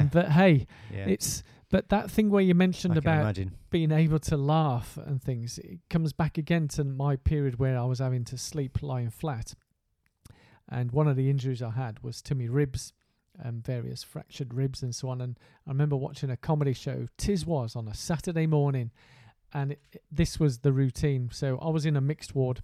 Um, 0.00 0.10
but 0.12 0.30
hey, 0.30 0.66
yeah. 0.92 1.06
it's 1.06 1.42
but 1.70 1.88
that 1.88 2.10
thing 2.10 2.28
where 2.30 2.42
you 2.42 2.54
mentioned 2.54 2.96
about 2.98 3.20
imagine. 3.22 3.52
being 3.70 3.92
able 3.92 4.18
to 4.20 4.36
laugh 4.36 4.98
and 5.06 5.22
things, 5.22 5.58
it 5.58 5.80
comes 5.88 6.12
back 6.12 6.36
again 6.36 6.68
to 6.68 6.84
my 6.84 7.16
period 7.16 7.58
where 7.58 7.78
I 7.78 7.84
was 7.84 7.98
having 7.98 8.24
to 8.26 8.36
sleep 8.38 8.82
lying 8.82 9.10
flat. 9.10 9.54
And 10.68 10.92
one 10.92 11.08
of 11.08 11.16
the 11.16 11.28
injuries 11.30 11.62
I 11.62 11.70
had 11.70 12.02
was 12.02 12.20
to 12.22 12.34
my 12.34 12.44
ribs, 12.46 12.92
um, 13.42 13.60
various 13.62 14.02
fractured 14.02 14.52
ribs 14.54 14.82
and 14.82 14.94
so 14.94 15.08
on. 15.08 15.20
And 15.20 15.38
I 15.66 15.70
remember 15.70 15.96
watching 15.96 16.30
a 16.30 16.36
comedy 16.36 16.72
show, 16.74 17.08
Tiswas, 17.18 17.74
on 17.76 17.88
a 17.88 17.94
Saturday 17.94 18.46
morning. 18.46 18.90
And 19.54 19.72
it, 19.72 19.80
it- 19.92 20.02
this 20.10 20.38
was 20.40 20.58
the 20.58 20.72
routine. 20.72 21.30
So 21.32 21.58
I 21.60 21.68
was 21.70 21.84
in 21.86 21.96
a 21.96 22.00
mixed 22.00 22.34
ward 22.34 22.62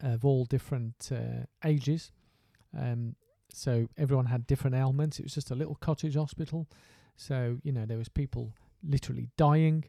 of 0.00 0.24
all 0.24 0.44
different 0.44 1.10
uh, 1.12 1.44
ages. 1.64 2.12
Um, 2.78 3.16
so 3.52 3.88
everyone 3.96 4.26
had 4.26 4.46
different 4.46 4.76
ailments. 4.76 5.18
It 5.18 5.24
was 5.24 5.34
just 5.34 5.50
a 5.50 5.54
little 5.54 5.76
cottage 5.76 6.16
hospital. 6.16 6.66
So, 7.16 7.58
you 7.62 7.72
know, 7.72 7.86
there 7.86 7.98
was 7.98 8.08
people 8.08 8.52
literally 8.82 9.28
dying 9.36 9.84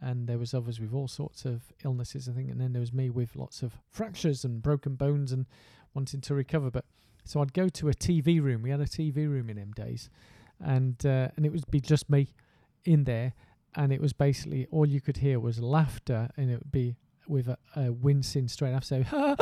and 0.00 0.26
there 0.26 0.38
was 0.38 0.54
others 0.54 0.80
with 0.80 0.92
all 0.92 1.08
sorts 1.08 1.44
of 1.44 1.62
illnesses 1.84 2.28
I 2.28 2.32
think 2.32 2.50
and 2.50 2.60
then 2.60 2.72
there 2.72 2.80
was 2.80 2.92
me 2.92 3.10
with 3.10 3.36
lots 3.36 3.62
of 3.62 3.78
fractures 3.90 4.44
and 4.44 4.62
broken 4.62 4.94
bones 4.94 5.32
and 5.32 5.46
wanting 5.94 6.20
to 6.22 6.34
recover 6.34 6.70
but 6.70 6.84
so 7.24 7.40
I'd 7.40 7.52
go 7.52 7.68
to 7.68 7.88
a 7.88 7.94
TV 7.94 8.42
room 8.42 8.62
we 8.62 8.70
had 8.70 8.80
a 8.80 8.86
TV 8.86 9.28
room 9.28 9.50
in 9.50 9.56
them 9.56 9.72
days 9.72 10.10
and 10.60 11.04
uh, 11.04 11.28
and 11.36 11.44
it 11.44 11.52
would 11.52 11.70
be 11.70 11.80
just 11.80 12.10
me 12.10 12.34
in 12.84 13.04
there 13.04 13.34
and 13.74 13.92
it 13.92 14.00
was 14.00 14.12
basically 14.12 14.66
all 14.70 14.86
you 14.86 15.00
could 15.00 15.18
hear 15.18 15.38
was 15.38 15.60
laughter 15.60 16.28
and 16.36 16.50
it 16.50 16.54
would 16.54 16.72
be 16.72 16.96
with 17.28 17.48
a, 17.48 17.58
a 17.76 17.92
wincing 17.92 18.48
straight 18.48 18.72
after 18.74 19.04
so 19.04 19.36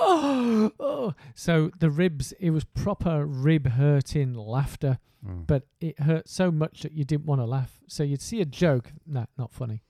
oh, 0.00 0.72
oh. 0.80 1.14
So 1.34 1.70
the 1.78 1.90
ribs, 1.90 2.32
it 2.40 2.50
was 2.50 2.64
proper 2.64 3.24
rib 3.26 3.68
hurting 3.68 4.34
laughter, 4.34 4.98
Mm. 5.26 5.46
but 5.46 5.62
it 5.80 5.98
hurt 6.00 6.28
so 6.28 6.50
much 6.50 6.82
that 6.82 6.92
you 6.92 7.02
didn't 7.02 7.24
want 7.24 7.40
to 7.40 7.46
laugh. 7.46 7.80
So 7.86 8.02
you'd 8.02 8.20
see 8.20 8.42
a 8.42 8.44
joke, 8.44 8.92
no, 9.06 9.24
not 9.38 9.50
funny. 9.52 9.82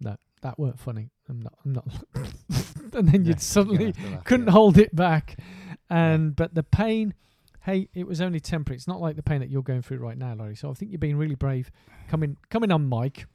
No, 0.00 0.16
that 0.40 0.58
weren't 0.58 0.80
funny. 0.80 1.10
I'm 1.28 1.42
not. 1.42 1.52
I'm 1.62 1.72
not. 1.72 1.86
and 2.94 3.06
then 3.08 3.22
Yeah, 3.24 3.28
you'd 3.28 3.40
suddenly 3.42 3.84
you're 3.84 3.92
gonna 3.92 3.98
have 4.00 4.08
to 4.08 4.14
laugh, 4.16 4.24
couldn't 4.24 4.46
yeah. 4.46 4.52
hold 4.52 4.78
it 4.78 4.96
back, 4.96 5.38
and 5.90 6.34
but 6.34 6.54
the 6.54 6.62
pain. 6.62 7.12
Hey, 7.60 7.88
it 7.94 8.06
was 8.06 8.20
only 8.22 8.40
temporary. 8.40 8.76
It's 8.76 8.88
not 8.88 8.98
like 9.00 9.14
the 9.16 9.22
pain 9.22 9.40
that 9.40 9.50
you're 9.50 9.62
going 9.62 9.82
through 9.82 9.98
right 9.98 10.16
now, 10.16 10.34
Larry. 10.34 10.56
So 10.56 10.70
I 10.70 10.72
think 10.74 10.90
you're 10.90 10.98
being 10.98 11.16
really 11.18 11.34
brave, 11.36 11.70
coming 12.08 12.38
coming 12.48 12.72
on 12.72 12.88
mic, 12.88 13.26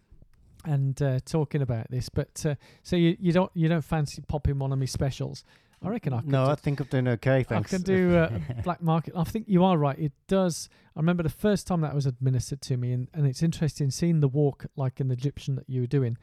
and 0.65 0.99
uh, 1.01 1.19
talking 1.23 1.61
about 1.61 1.89
this. 1.91 2.09
But 2.09 2.43
uh, 2.45 2.55
so 2.81 2.95
you, 2.95 3.15
you 3.19 3.31
don't 3.31 3.51
you 3.53 3.67
don't 3.69 3.83
fancy 3.83 4.23
popping 4.27 4.57
one 4.57 4.73
of 4.73 4.79
my 4.79 4.85
specials? 4.85 5.43
I 5.83 5.89
reckon 5.89 6.13
I 6.13 6.21
could. 6.21 6.29
No, 6.29 6.45
do, 6.45 6.51
I 6.51 6.55
think 6.55 6.79
I'm 6.79 6.87
doing 6.87 7.07
okay. 7.07 7.43
Thanks. 7.43 7.73
I 7.73 7.77
can 7.77 7.83
do 7.83 8.15
uh, 8.15 8.39
black 8.63 8.81
market. 8.81 9.13
I 9.15 9.23
think 9.23 9.45
you 9.47 9.63
are 9.63 9.77
right. 9.77 9.97
It 9.97 10.11
does. 10.27 10.69
I 10.95 10.99
remember 10.99 11.23
the 11.23 11.29
first 11.29 11.67
time 11.67 11.81
that 11.81 11.93
was 11.93 12.05
administered 12.05 12.61
to 12.63 12.77
me, 12.77 12.91
and, 12.91 13.07
and 13.13 13.27
it's 13.27 13.43
interesting 13.43 13.91
seeing 13.91 14.19
the 14.19 14.27
walk 14.27 14.65
like 14.75 14.99
an 14.99 15.11
Egyptian 15.11 15.55
that 15.55 15.69
you 15.69 15.81
were 15.81 15.87
doing 15.87 16.17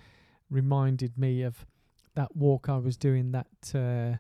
reminded 0.50 1.16
me 1.16 1.42
of 1.42 1.66
that 2.14 2.36
walk 2.36 2.68
I 2.68 2.76
was 2.76 2.96
doing 2.96 3.32
that 3.32 3.46
uh, 3.74 4.18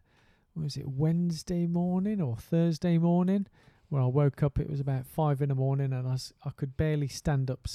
what 0.52 0.64
was 0.64 0.76
it 0.76 0.88
Wednesday 0.88 1.66
morning 1.66 2.20
or 2.20 2.36
Thursday 2.36 2.98
morning 2.98 3.46
where 3.88 4.02
I 4.02 4.06
woke 4.06 4.42
up. 4.42 4.58
It 4.58 4.68
was 4.68 4.80
about 4.80 5.06
five 5.06 5.40
in 5.40 5.50
the 5.50 5.54
morning, 5.54 5.92
and 5.92 6.08
I 6.08 6.16
I 6.44 6.50
could 6.50 6.76
barely 6.76 7.08
stand 7.08 7.50
up 7.50 7.66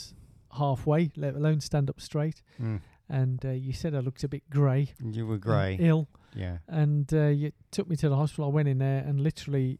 halfway, 0.57 1.11
let 1.15 1.35
alone 1.35 1.61
stand 1.61 1.89
up 1.89 2.01
straight. 2.01 2.41
Mm. 2.61 2.81
And 3.09 3.43
uh, 3.45 3.49
you 3.49 3.73
said 3.73 3.95
I 3.95 3.99
looked 3.99 4.23
a 4.23 4.27
bit 4.27 4.47
grey, 4.49 4.93
You 5.03 5.25
were 5.25 5.37
grey. 5.39 5.77
ill 5.79 6.07
Yeah. 6.35 6.57
and 6.67 7.11
uh, 7.13 7.27
you 7.27 7.51
took 7.71 7.89
me 7.89 7.95
to 7.97 8.09
the 8.09 8.15
hospital. 8.15 8.45
I 8.45 8.53
went 8.53 8.67
in 8.67 8.77
there 8.77 8.99
and 8.99 9.19
literally 9.19 9.79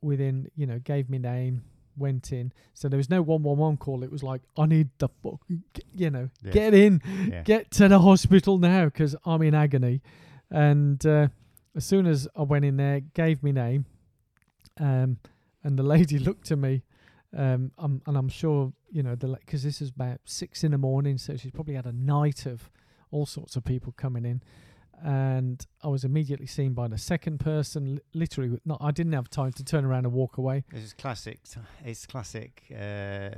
within, 0.00 0.50
you 0.56 0.66
know, 0.66 0.78
gave 0.78 1.10
me 1.10 1.18
name, 1.18 1.62
went 1.96 2.32
in. 2.32 2.52
So 2.72 2.88
there 2.88 2.96
was 2.96 3.10
no 3.10 3.20
111 3.20 3.76
call. 3.76 4.02
It 4.02 4.10
was 4.10 4.22
like, 4.22 4.40
I 4.56 4.64
need 4.64 4.88
the 4.98 5.08
fuck, 5.22 5.40
you 5.94 6.08
know, 6.10 6.30
get 6.50 6.72
in, 6.72 7.02
Yeah. 7.28 7.42
get 7.42 7.70
to 7.72 7.88
the 7.88 7.98
hospital 7.98 8.56
now 8.56 8.86
because 8.86 9.14
I'm 9.26 9.42
in 9.42 9.54
agony. 9.54 10.00
And 10.50 11.04
uh, 11.04 11.28
as 11.76 11.84
soon 11.84 12.06
as 12.06 12.26
I 12.34 12.42
went 12.44 12.64
in 12.64 12.78
there, 12.78 13.00
gave 13.00 13.42
me 13.42 13.52
name, 13.52 13.84
um, 14.78 15.18
and 15.62 15.78
the 15.78 15.82
lady 15.94 16.18
looked 16.18 16.50
at 16.50 16.58
me. 16.58 16.82
Um, 17.36 17.70
I'm, 17.78 18.02
and 18.06 18.16
I'm 18.16 18.28
sure, 18.28 18.72
you 18.90 19.02
know, 19.02 19.14
the 19.14 19.28
because 19.28 19.62
this 19.62 19.80
is 19.80 19.90
about 19.90 20.18
six 20.24 20.64
in 20.64 20.72
the 20.72 20.78
morning, 20.78 21.16
so 21.18 21.36
she's 21.36 21.52
probably 21.52 21.74
had 21.74 21.86
a 21.86 21.92
night 21.92 22.46
of 22.46 22.70
all 23.12 23.26
sorts 23.26 23.56
of 23.56 23.64
people 23.64 23.92
coming 23.96 24.24
in 24.24 24.40
and 25.02 25.66
I 25.82 25.88
was 25.88 26.04
immediately 26.04 26.46
seen 26.46 26.74
by 26.74 26.88
the 26.88 26.98
second 26.98 27.38
person. 27.40 28.00
Literally, 28.12 28.50
with- 28.50 28.66
not 28.66 28.78
I 28.80 28.90
didn't 28.90 29.12
have 29.14 29.30
time 29.30 29.52
to 29.52 29.64
turn 29.64 29.84
around 29.84 30.04
and 30.04 30.12
walk 30.12 30.36
away. 30.36 30.64
This 30.72 30.84
is 30.84 30.92
classic. 30.92 31.40
It's 31.84 32.06
classic 32.06 32.64
uh, 32.72 33.30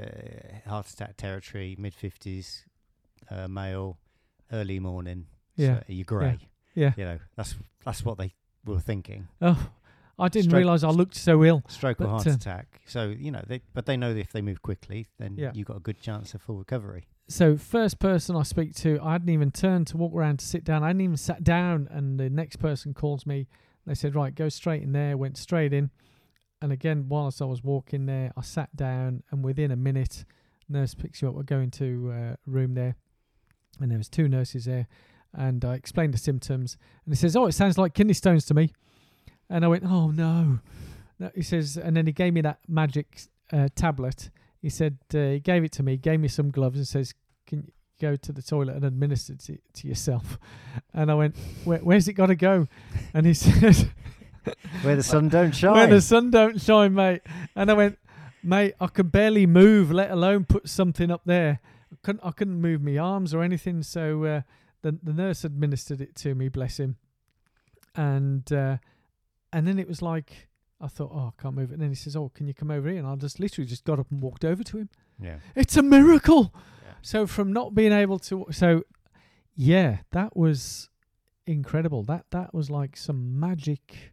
heart 0.69 0.89
attack 0.91 1.17
territory. 1.17 1.77
Mid 1.79 1.95
fifties, 1.95 2.65
uh, 3.31 3.49
male, 3.49 3.99
early 4.53 4.81
morning. 4.81 5.27
Yeah. 5.57 5.81
so 5.81 5.85
you're 5.89 6.05
grey. 6.05 6.39
Yeah. 6.75 6.93
You 6.97 7.05
know 7.05 7.19
that's 7.37 7.55
that's 7.85 8.05
what 8.05 8.19
they 8.19 8.35
were 8.65 8.81
thinking. 8.81 9.29
Oh, 9.41 9.71
I 10.19 10.29
didn't 10.29 10.51
Stroke- 10.51 10.59
realise 10.59 10.83
I 10.85 10.91
looked 10.91 11.15
so 11.17 11.43
ill. 11.45 11.63
Stroke 11.69 12.01
or 12.01 12.07
heart 12.09 12.27
uh, 12.27 12.31
attack. 12.33 12.83
So 12.87 13.09
you 13.19 13.31
know, 13.31 13.43
they, 13.47 13.63
but 13.75 13.87
they 13.87 13.97
know 13.97 14.13
that 14.15 14.21
if 14.21 14.33
they 14.33 14.43
move 14.43 14.63
quickly, 14.63 15.07
then 15.19 15.37
Yeah. 15.37 15.51
you've 15.55 15.67
got 15.67 15.77
a 15.79 15.81
good 15.81 16.01
chance 16.01 16.35
of 16.35 16.43
full 16.43 16.57
recovery. 16.59 17.07
So 17.29 17.57
first 17.57 17.99
person 17.99 18.37
I 18.37 18.43
speak 18.43 18.75
to, 18.77 18.99
I 19.03 19.13
hadn't 19.13 19.31
even 19.31 19.51
turned 19.51 19.87
to 19.89 19.97
walk 19.97 20.13
around 20.15 20.39
to 20.41 20.45
sit 20.47 20.65
down. 20.65 20.83
I 20.83 20.89
hadn't 20.89 21.01
even 21.03 21.17
sat 21.17 21.43
down, 21.43 21.89
and 21.91 22.21
the 22.21 22.29
next 22.29 22.57
person 22.57 22.93
calls 22.95 23.25
me. 23.27 23.49
They 23.87 23.95
said, 23.95 24.15
"Right, 24.15 24.35
go 24.35 24.49
straight 24.49 24.83
in 24.83 24.93
there." 24.93 25.17
Went 25.17 25.37
straight 25.39 25.73
in, 25.73 25.91
and 26.61 26.73
again, 26.73 27.09
whilst 27.09 27.41
I 27.41 27.47
was 27.47 27.65
walking 27.65 28.07
there, 28.07 28.33
I 28.37 28.43
sat 28.43 28.75
down, 28.77 29.23
and 29.31 29.43
within 29.43 29.71
a 29.71 29.77
minute, 29.77 30.25
nurse 30.69 30.95
picks 30.95 31.23
you 31.23 31.29
up. 31.29 31.35
We're 31.35 31.43
going 31.43 31.71
to 31.73 32.13
uh, 32.13 32.37
room 32.47 32.75
there, 32.75 32.97
and 33.81 33.91
there 33.91 33.99
was 33.99 34.09
two 34.11 34.29
nurses 34.29 34.67
there, 34.67 34.87
and 35.33 35.65
I 35.65 35.75
explained 35.75 36.13
the 36.15 36.19
symptoms, 36.19 36.77
and 37.07 37.15
he 37.15 37.17
says, 37.19 37.35
"Oh, 37.35 37.47
it 37.47 37.53
sounds 37.53 37.79
like 37.79 37.95
kidney 37.95 38.13
stones 38.15 38.45
to 38.47 38.55
me," 38.55 38.73
and 39.49 39.65
I 39.65 39.69
went, 39.69 39.85
"Oh 39.87 40.11
no." 40.11 40.61
no 41.19 41.31
he 41.35 41.43
says, 41.43 41.77
and 41.77 41.97
then 41.97 42.07
he 42.07 42.13
gave 42.13 42.33
me 42.33 42.41
that 42.43 42.59
magic 42.69 43.23
uh, 43.53 43.69
tablet. 43.75 44.31
He 44.61 44.69
said 44.69 44.99
uh, 45.15 45.19
he 45.19 45.41
gave 45.41 45.65
it 45.65 45.73
to 45.73 45.83
me, 45.83 45.97
gave 45.97 46.21
me 46.21 46.29
some 46.29 46.51
gloves, 46.51 46.77
and 46.79 46.87
says, 46.87 47.15
"Can 47.47 47.65
you 47.65 47.73
go 48.01 48.17
to 48.17 48.33
the 48.33 48.43
toilet 48.43 48.77
and 48.77 48.85
administer 48.85 49.35
it 49.35 49.41
to, 49.41 49.59
to 49.75 49.89
yourself?" 49.89 50.39
And 50.95 51.11
I 51.11 51.15
went, 51.15 51.37
Where, 51.65 51.81
"Where's 51.81 52.09
it 52.09 52.15
got 52.15 52.27
to 52.27 52.37
go?" 52.37 52.67
And 53.13 53.27
he 53.27 53.35
said, 53.35 53.91
Where 54.83 54.97
the 54.97 55.03
sun 55.03 55.29
don't 55.29 55.55
shine. 55.55 55.75
"Where 55.75 55.87
the 55.87 56.01
sun 56.01 56.31
don't 56.31 56.61
shine, 56.61 56.95
mate." 56.95 57.23
And 57.55 57.71
I 57.71 57.75
went, 57.75 57.99
"Mate, 58.43 58.75
I 58.81 58.87
can 58.87 59.09
barely 59.09 59.47
move, 59.47 59.91
let 59.91 60.11
alone 60.11 60.45
put 60.45 60.69
something 60.69 61.11
up 61.11 61.23
there. 61.25 61.61
I 61.93 61.97
couldn't, 62.03 62.25
I 62.25 62.31
couldn't 62.31 62.61
move 62.61 62.83
my 62.83 62.99
arms 62.99 63.35
or 63.35 63.43
anything." 63.43 63.83
So 63.83 64.25
uh, 64.25 64.41
the 64.83 64.99
the 65.03 65.13
nurse 65.13 65.45
administered 65.45 66.01
it 66.01 66.15
to 66.17 66.35
me, 66.35 66.49
bless 66.49 66.79
him. 66.79 66.97
And 67.95 68.51
uh, 68.53 68.79
and 69.53 69.67
then 69.67 69.79
it 69.79 69.89
was 69.89 70.03
like 70.03 70.49
I 70.81 70.89
thought, 70.89 71.11
"Oh, 71.15 71.33
I 71.37 71.43
can't 71.43 71.55
move 71.55 71.71
it." 71.71 71.75
And 71.75 71.83
then 71.83 71.91
he 71.91 71.95
says, 71.95 72.17
"Oh, 72.17 72.31
can 72.35 72.49
you 72.49 72.55
come 72.55 72.71
over 72.71 72.89
here?" 72.89 72.99
And 72.99 73.07
I 73.07 73.15
just 73.15 73.39
literally 73.39 73.67
just 73.67 73.85
got 73.85 74.01
up 74.01 74.11
and 74.11 74.21
walked 74.21 74.45
over 74.45 74.65
to 74.65 74.79
him. 74.79 74.89
yeah. 75.21 75.37
It's 75.55 75.77
a 75.77 75.83
miracle. 75.83 76.53
Yeah. 76.85 76.95
So 77.03 77.27
from 77.27 77.53
not 77.53 77.75
being 77.75 77.93
able 77.93 78.19
to, 78.21 78.47
so 78.51 78.83
yeah, 79.55 79.99
that 80.11 80.37
was 80.37 80.89
incredible. 81.47 82.03
That 82.03 82.27
that 82.31 82.53
was 82.53 82.69
like 82.69 82.97
some 82.97 83.39
magic, 83.39 84.13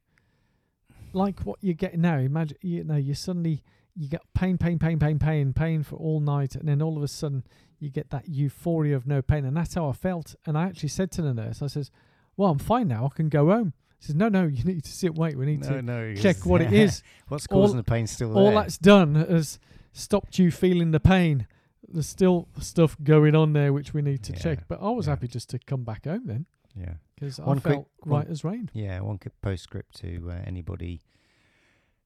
like 1.11 1.41
what 1.41 1.57
you 1.61 1.73
get 1.73 1.97
now. 1.97 2.19
Imagine 2.19 2.57
you 2.61 2.83
know 2.83 2.97
you 2.97 3.15
suddenly 3.15 3.63
you 3.95 4.07
get 4.07 4.21
pain, 4.33 4.57
pain, 4.57 4.77
pain, 4.77 4.99
pain, 4.99 5.17
pain, 5.17 5.53
pain 5.53 5.83
for 5.83 5.95
all 5.95 6.19
night, 6.19 6.55
and 6.55 6.67
then 6.67 6.81
all 6.81 6.97
of 6.97 7.03
a 7.03 7.07
sudden 7.07 7.43
you 7.79 7.89
get 7.89 8.11
that 8.11 8.29
euphoria 8.29 8.95
of 8.95 9.07
no 9.07 9.21
pain, 9.21 9.43
and 9.43 9.57
that's 9.57 9.73
how 9.73 9.89
I 9.89 9.93
felt. 9.93 10.35
And 10.45 10.57
I 10.57 10.63
actually 10.67 10.89
said 10.89 11.11
to 11.13 11.21
the 11.21 11.33
nurse, 11.33 11.63
I 11.63 11.67
says, 11.67 11.89
"Well, 12.37 12.51
I'm 12.51 12.59
fine 12.59 12.89
now. 12.89 13.05
I 13.05 13.15
can 13.15 13.29
go 13.29 13.47
home." 13.47 13.73
She 13.99 14.07
says, 14.07 14.15
"No, 14.15 14.29
no, 14.29 14.45
you 14.47 14.63
need 14.63 14.83
to 14.83 14.91
sit. 14.91 15.15
Wait, 15.15 15.35
we 15.37 15.45
need 15.45 15.61
No, 15.61 15.69
to 15.69 15.81
no. 15.81 16.15
check 16.15 16.45
what 16.45 16.61
it 16.61 16.71
is." 16.85 17.03
What's 17.27 17.45
All- 17.47 17.61
causing 17.61 17.77
the 17.77 17.83
pain 17.83 18.07
still 18.07 18.37
all 18.37 18.51
that's 18.51 18.77
done 18.77 19.15
has 19.15 19.59
stopped 19.91 20.39
you 20.39 20.51
feeling 20.51 20.91
the 20.91 20.99
pain. 20.99 21.47
There's 21.87 22.07
still 22.07 22.47
stuff 22.59 22.95
going 23.03 23.35
on 23.35 23.53
there 23.53 23.73
which 23.73 23.93
we 23.93 24.01
need 24.01 24.23
to 24.23 24.33
Yeah, 24.33 24.39
check. 24.39 24.67
But 24.67 24.79
I 24.81 24.89
was 24.89 25.07
yeah. 25.07 25.11
happy 25.13 25.27
just 25.27 25.49
to 25.51 25.59
come 25.59 25.83
back 25.83 26.05
home 26.05 26.27
then 26.27 26.45
yeah. 26.75 26.93
because 27.15 27.39
I 27.39 27.45
One 27.45 27.59
quick- 27.59 27.73
felt 27.73 27.87
one- 28.03 28.19
right 28.21 28.27
as 28.29 28.43
rain. 28.43 28.69
Yeah, 28.73 28.99
one 29.01 29.17
quick 29.17 29.33
postscript 29.41 29.95
to 30.01 30.29
uh, 30.31 30.41
anybody 30.45 31.01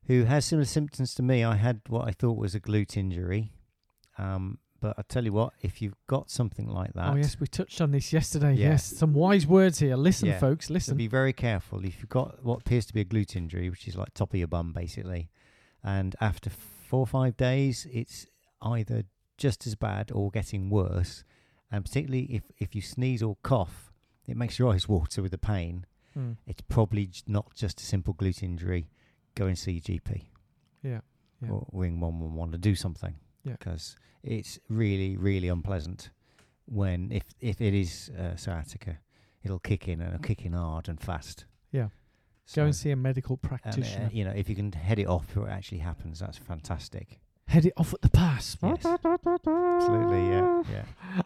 who 0.07 0.23
has 0.23 0.45
similar 0.45 0.65
symptoms 0.65 1.13
to 1.15 1.23
me. 1.23 1.43
I 1.43 1.55
had 1.55 1.81
what 1.89 2.07
I 2.07 2.11
thought 2.11 2.37
was 2.37 2.55
a 2.55 2.59
glute 2.59 2.97
injury, 2.97 3.51
um, 4.17 4.57
but 4.83 4.93
I 4.97 5.01
tell 5.07 5.23
you 5.23 5.31
what, 5.33 5.53
if 5.61 5.81
you've 5.81 5.95
got 6.07 6.29
something 6.29 6.67
like 6.67 6.93
that, 6.93 7.09
Oh 7.13 7.15
yes, 7.15 7.39
we 7.39 7.47
touched 7.47 7.79
on 7.81 7.91
this 7.91 8.11
yesterday. 8.11 8.53
Yeah. 8.53 8.71
Yes, 8.71 8.83
some 8.85 9.13
wise 9.13 9.47
words 9.47 9.79
here. 9.79 9.95
Listen, 9.95 10.27
Yeah. 10.27 10.39
folks, 10.39 10.67
so 10.67 10.73
listen. 10.73 10.97
be 10.97 11.07
very 11.07 11.31
careful. 11.33 11.85
If 11.85 11.99
you've 11.99 12.09
got 12.09 12.43
what 12.43 12.59
appears 12.61 12.85
to 12.87 12.93
be 12.93 13.01
a 13.01 13.05
glute 13.05 13.35
injury, 13.35 13.69
which 13.69 13.87
is 13.87 13.95
like 13.95 14.13
top 14.13 14.33
of 14.33 14.37
your 14.39 14.47
bum 14.49 14.73
basically, 14.73 15.29
and 15.83 16.15
after 16.21 16.49
four 16.49 16.99
or 16.99 17.07
five 17.07 17.37
days, 17.37 17.87
it's 17.91 18.27
either 18.61 19.03
just 19.37 19.65
as 19.65 19.75
bad 19.75 20.11
or 20.13 20.29
getting 20.31 20.69
worse, 20.69 21.23
and 21.71 21.85
particularly 21.85 22.25
if 22.25 22.43
if 22.59 22.75
you 22.75 22.81
sneeze 22.81 23.23
or 23.23 23.37
cough, 23.43 23.91
it 24.27 24.35
makes 24.37 24.59
your 24.59 24.71
eyes 24.73 24.87
water 24.89 25.21
with 25.21 25.31
the 25.31 25.37
pain. 25.37 25.85
Hmm. 26.13 26.33
It's 26.45 26.61
probably 26.67 27.07
j- 27.07 27.23
not 27.27 27.55
just 27.55 27.79
a 27.81 27.83
simple 27.85 28.13
glute 28.13 28.43
injury. 28.43 28.89
Go 29.35 29.47
and 29.47 29.57
see 29.57 29.71
your 29.73 29.81
GP. 29.81 30.25
Yeah, 30.83 30.99
yeah. 31.41 31.49
or 31.49 31.65
ring 31.71 31.99
111 31.99 32.51
to 32.51 32.57
do 32.59 32.75
something 32.75 33.15
Yeah. 33.43 33.55
because 33.59 33.95
it's 34.23 34.59
really 34.69 35.17
really 35.17 35.49
unpleasant 35.49 36.09
when 36.65 37.11
if 37.11 37.23
if 37.41 37.59
it 37.61 37.73
is 37.73 38.09
uh, 38.17 38.35
sciatica 38.35 38.97
it'll 39.43 39.59
kick 39.59 39.87
in 39.87 39.99
and 40.01 40.13
it'll 40.13 40.23
kick 40.23 40.45
in 40.45 40.53
hard 40.53 40.87
and 40.87 40.99
fast 40.99 41.45
Yeah. 41.71 41.89
so, 42.45 42.61
Go 42.61 42.65
and 42.67 42.75
see 42.75 42.91
a 42.91 42.95
medical 42.95 43.37
and, 43.41 43.45
uh, 43.45 43.57
practitioner. 43.57 44.09
you 44.13 44.23
know 44.23 44.31
if 44.31 44.47
you 44.49 44.55
can 44.55 44.71
head 44.71 44.97
it 44.99 45.07
off 45.07 45.27
before 45.27 45.49
it 45.49 45.51
actually 45.51 45.79
happens 45.79 46.19
that's 46.19 46.37
fantastic 46.37 47.19
Head 47.47 47.65
it 47.65 47.73
off 47.75 47.93
at 47.93 48.01
the 48.01 48.09
pass. 48.09 48.55
yes 48.63 48.85
absolutely 48.85 50.27
yeah 50.29 50.63
yeah 50.71 50.85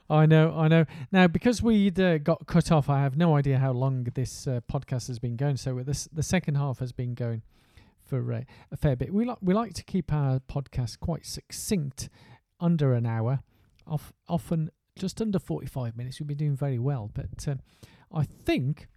I 0.10 0.25
know, 0.25 0.58
I 0.58 0.67
know. 0.69 0.86
Now, 1.12 1.27
because 1.27 1.62
we'd 1.62 1.99
uh, 1.99 2.17
got 2.17 2.47
cut 2.47 2.71
off, 2.71 2.89
I 2.89 3.01
have 3.01 3.17
no 3.17 3.36
idea 3.36 3.58
how 3.60 3.71
long 3.73 4.06
this 4.13 4.47
uh, 4.47 4.62
podcast 4.71 5.08
has 5.08 5.19
been 5.19 5.36
going. 5.36 5.58
So 5.58 5.75
with 5.75 5.86
this 5.86 6.08
the 6.12 6.23
second 6.23 6.56
half 6.56 6.80
has 6.80 6.91
been 6.93 7.13
going 7.13 7.41
for 8.08 8.34
uh, 8.34 8.41
a 8.72 8.78
fair 8.78 8.96
bit. 8.96 9.13
We 9.13 9.26
like 9.26 9.38
we 9.41 9.54
like 9.54 9.74
to 9.76 9.84
keep 9.84 10.12
our 10.13 10.39
podcast 10.39 11.00
quite 11.00 11.26
succinct, 11.26 12.10
under 12.60 12.93
an 12.93 13.06
hour, 13.06 13.41
off, 13.86 14.13
often 14.28 14.70
just 14.98 15.22
under 15.22 15.39
forty 15.39 15.67
five 15.67 15.96
minutes. 15.98 16.20
We've 16.20 16.28
been 16.28 16.38
doing 16.38 16.56
very 16.56 16.80
well, 16.80 17.12
but 17.13 17.48
um, 17.48 17.60
I 18.13 18.24
think 18.24 18.88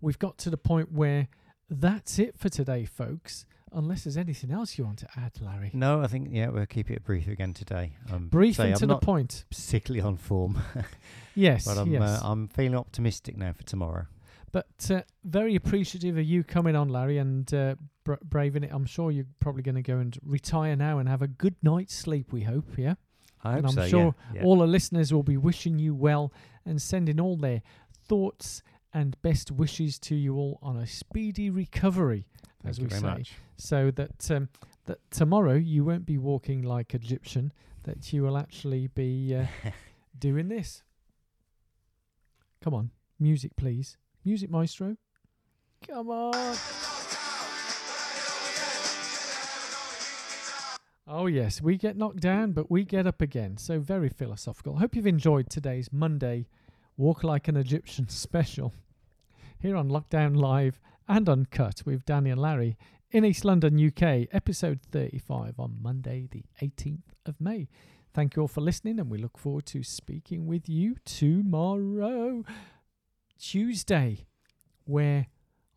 we've 0.00 0.18
got 0.18 0.38
to 0.38 0.50
the 0.50 0.56
point 0.56 0.92
where 0.92 1.28
that's 1.70 2.18
it 2.18 2.38
for 2.38 2.48
today, 2.48 2.84
folks. 2.84 3.44
Unless 3.70 4.04
there's 4.04 4.16
anything 4.16 4.50
else 4.50 4.78
you 4.78 4.84
want 4.84 4.98
to 5.00 5.08
add, 5.14 5.32
Larry. 5.42 5.70
no 5.74 6.00
i 6.00 6.06
think 6.06 6.28
yeah 6.30 6.48
we'll 6.48 6.64
keep 6.64 6.90
it 6.90 7.04
brief 7.04 7.28
again 7.28 7.52
today 7.52 7.92
um, 8.10 8.28
Brief 8.28 8.58
and 8.58 8.70
I'm 8.70 8.74
to 8.76 8.86
the 8.86 8.94
not 8.94 9.02
point. 9.02 9.44
particularly 9.50 10.00
on 10.00 10.16
form 10.16 10.56
Yes, 11.34 11.66
but 11.66 11.76
i'm 11.76 11.92
yes. 11.92 12.00
uh, 12.02 12.20
i'm 12.22 12.48
feeling 12.48 12.74
optimistic 12.78 13.36
now 13.36 13.52
for 13.52 13.62
tomorrow 13.64 14.06
But 14.52 14.90
uh, 14.90 15.02
very 15.24 15.54
appreciative 15.56 16.16
of 16.16 16.24
you 16.24 16.42
coming 16.42 16.74
on, 16.74 16.88
Larry, 16.88 17.18
and 17.18 17.52
uh, 17.52 17.74
bra- 18.04 18.16
braving 18.24 18.64
it. 18.64 18.70
I'm 18.72 18.86
sure 18.86 19.10
you're 19.10 19.26
probably 19.40 19.62
going 19.62 19.74
to 19.74 19.82
go 19.82 19.98
and 19.98 20.16
retire 20.22 20.74
now 20.76 20.98
and 20.98 21.08
have 21.08 21.22
a 21.22 21.28
good 21.28 21.56
night's 21.62 21.94
sleep. 21.94 22.32
We 22.32 22.42
hope, 22.42 22.78
yeah. 22.78 22.94
I 23.44 23.52
hope 23.52 23.58
and 23.58 23.66
I'm 23.66 23.74
so. 23.74 23.88
sure 23.88 24.14
yeah, 24.32 24.40
yeah. 24.40 24.44
All 24.44 24.58
the 24.58 24.66
listeners 24.66 25.12
will 25.12 25.22
be 25.22 25.36
wishing 25.36 25.78
you 25.78 25.94
well 25.94 26.32
and 26.64 26.80
sending 26.80 27.20
all 27.20 27.36
their 27.36 27.62
thoughts 28.08 28.62
and 28.92 29.20
best 29.22 29.50
wishes 29.50 29.98
to 29.98 30.14
you 30.14 30.34
all 30.36 30.58
on 30.62 30.76
a 30.76 30.86
speedy 30.86 31.50
recovery, 31.50 32.26
Thank 32.62 32.70
as 32.70 32.80
we 32.80 32.88
say, 32.88 33.00
much. 33.00 33.34
so 33.56 33.90
that 33.92 34.30
um, 34.30 34.48
that 34.86 34.98
tomorrow 35.10 35.54
you 35.54 35.84
won't 35.84 36.06
be 36.06 36.18
walking 36.18 36.62
like 36.62 36.94
Egyptian. 36.94 37.52
That 37.84 38.12
you 38.12 38.22
will 38.22 38.36
actually 38.36 38.88
be 38.88 39.34
uh, 39.34 39.46
doing 40.18 40.48
this. 40.48 40.82
Come 42.60 42.74
on, 42.74 42.90
music, 43.20 43.54
please. 43.56 43.96
Music, 44.24 44.50
maestro. 44.50 44.96
Come 45.86 46.10
on. 46.10 46.56
Oh, 51.10 51.26
yes, 51.26 51.62
we 51.62 51.78
get 51.78 51.96
knocked 51.96 52.20
down, 52.20 52.52
but 52.52 52.70
we 52.70 52.84
get 52.84 53.06
up 53.06 53.22
again. 53.22 53.56
So, 53.56 53.80
very 53.80 54.10
philosophical. 54.10 54.76
I 54.76 54.80
Hope 54.80 54.94
you've 54.94 55.06
enjoyed 55.06 55.48
today's 55.48 55.90
Monday 55.90 56.46
Walk 56.98 57.24
Like 57.24 57.48
an 57.48 57.56
Egyptian 57.56 58.08
special 58.10 58.74
here 59.58 59.76
on 59.76 59.88
Lockdown 59.88 60.36
Live 60.36 60.80
and 61.08 61.28
Uncut 61.28 61.82
with 61.86 62.04
Danny 62.04 62.30
and 62.30 62.40
Larry 62.40 62.76
in 63.10 63.24
East 63.24 63.44
London, 63.44 63.82
UK, 63.82 64.28
episode 64.32 64.80
35 64.92 65.58
on 65.58 65.78
Monday, 65.80 66.28
the 66.30 66.44
18th 66.60 67.04
of 67.24 67.40
May. 67.40 67.68
Thank 68.12 68.36
you 68.36 68.42
all 68.42 68.48
for 68.48 68.60
listening, 68.60 68.98
and 69.00 69.08
we 69.08 69.16
look 69.16 69.38
forward 69.38 69.64
to 69.66 69.82
speaking 69.82 70.46
with 70.46 70.68
you 70.68 70.96
tomorrow, 71.06 72.44
Tuesday, 73.38 74.26
where 74.84 75.26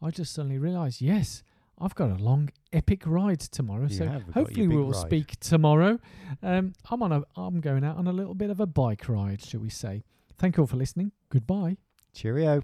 I 0.01 0.11
just 0.11 0.33
suddenly 0.33 0.57
realised, 0.57 1.01
yes, 1.01 1.43
I've 1.79 1.95
got 1.95 2.11
a 2.11 2.23
long, 2.23 2.49
epic 2.73 3.03
ride 3.05 3.39
tomorrow. 3.39 3.87
You 3.87 3.95
so 3.95 4.05
have, 4.07 4.25
we've 4.25 4.25
got 4.27 4.35
your 4.35 4.45
hopefully 4.45 4.67
we'll 4.67 4.91
ride. 4.91 4.95
speak 5.07 5.39
tomorrow. 5.39 5.99
Um, 6.43 6.73
I'm 6.89 7.01
on 7.01 7.11
a, 7.11 7.23
I'm 7.35 7.59
going 7.59 7.83
out 7.83 7.97
on 7.97 8.07
a 8.07 8.13
little 8.13 8.35
bit 8.35 8.49
of 8.49 8.59
a 8.59 8.67
bike 8.67 9.07
ride, 9.07 9.43
shall 9.43 9.61
we 9.61 9.69
say? 9.69 10.03
Thank 10.37 10.57
you 10.57 10.63
all 10.63 10.67
for 10.67 10.77
listening. 10.77 11.11
Goodbye. 11.29 11.77
Cheerio. 12.13 12.63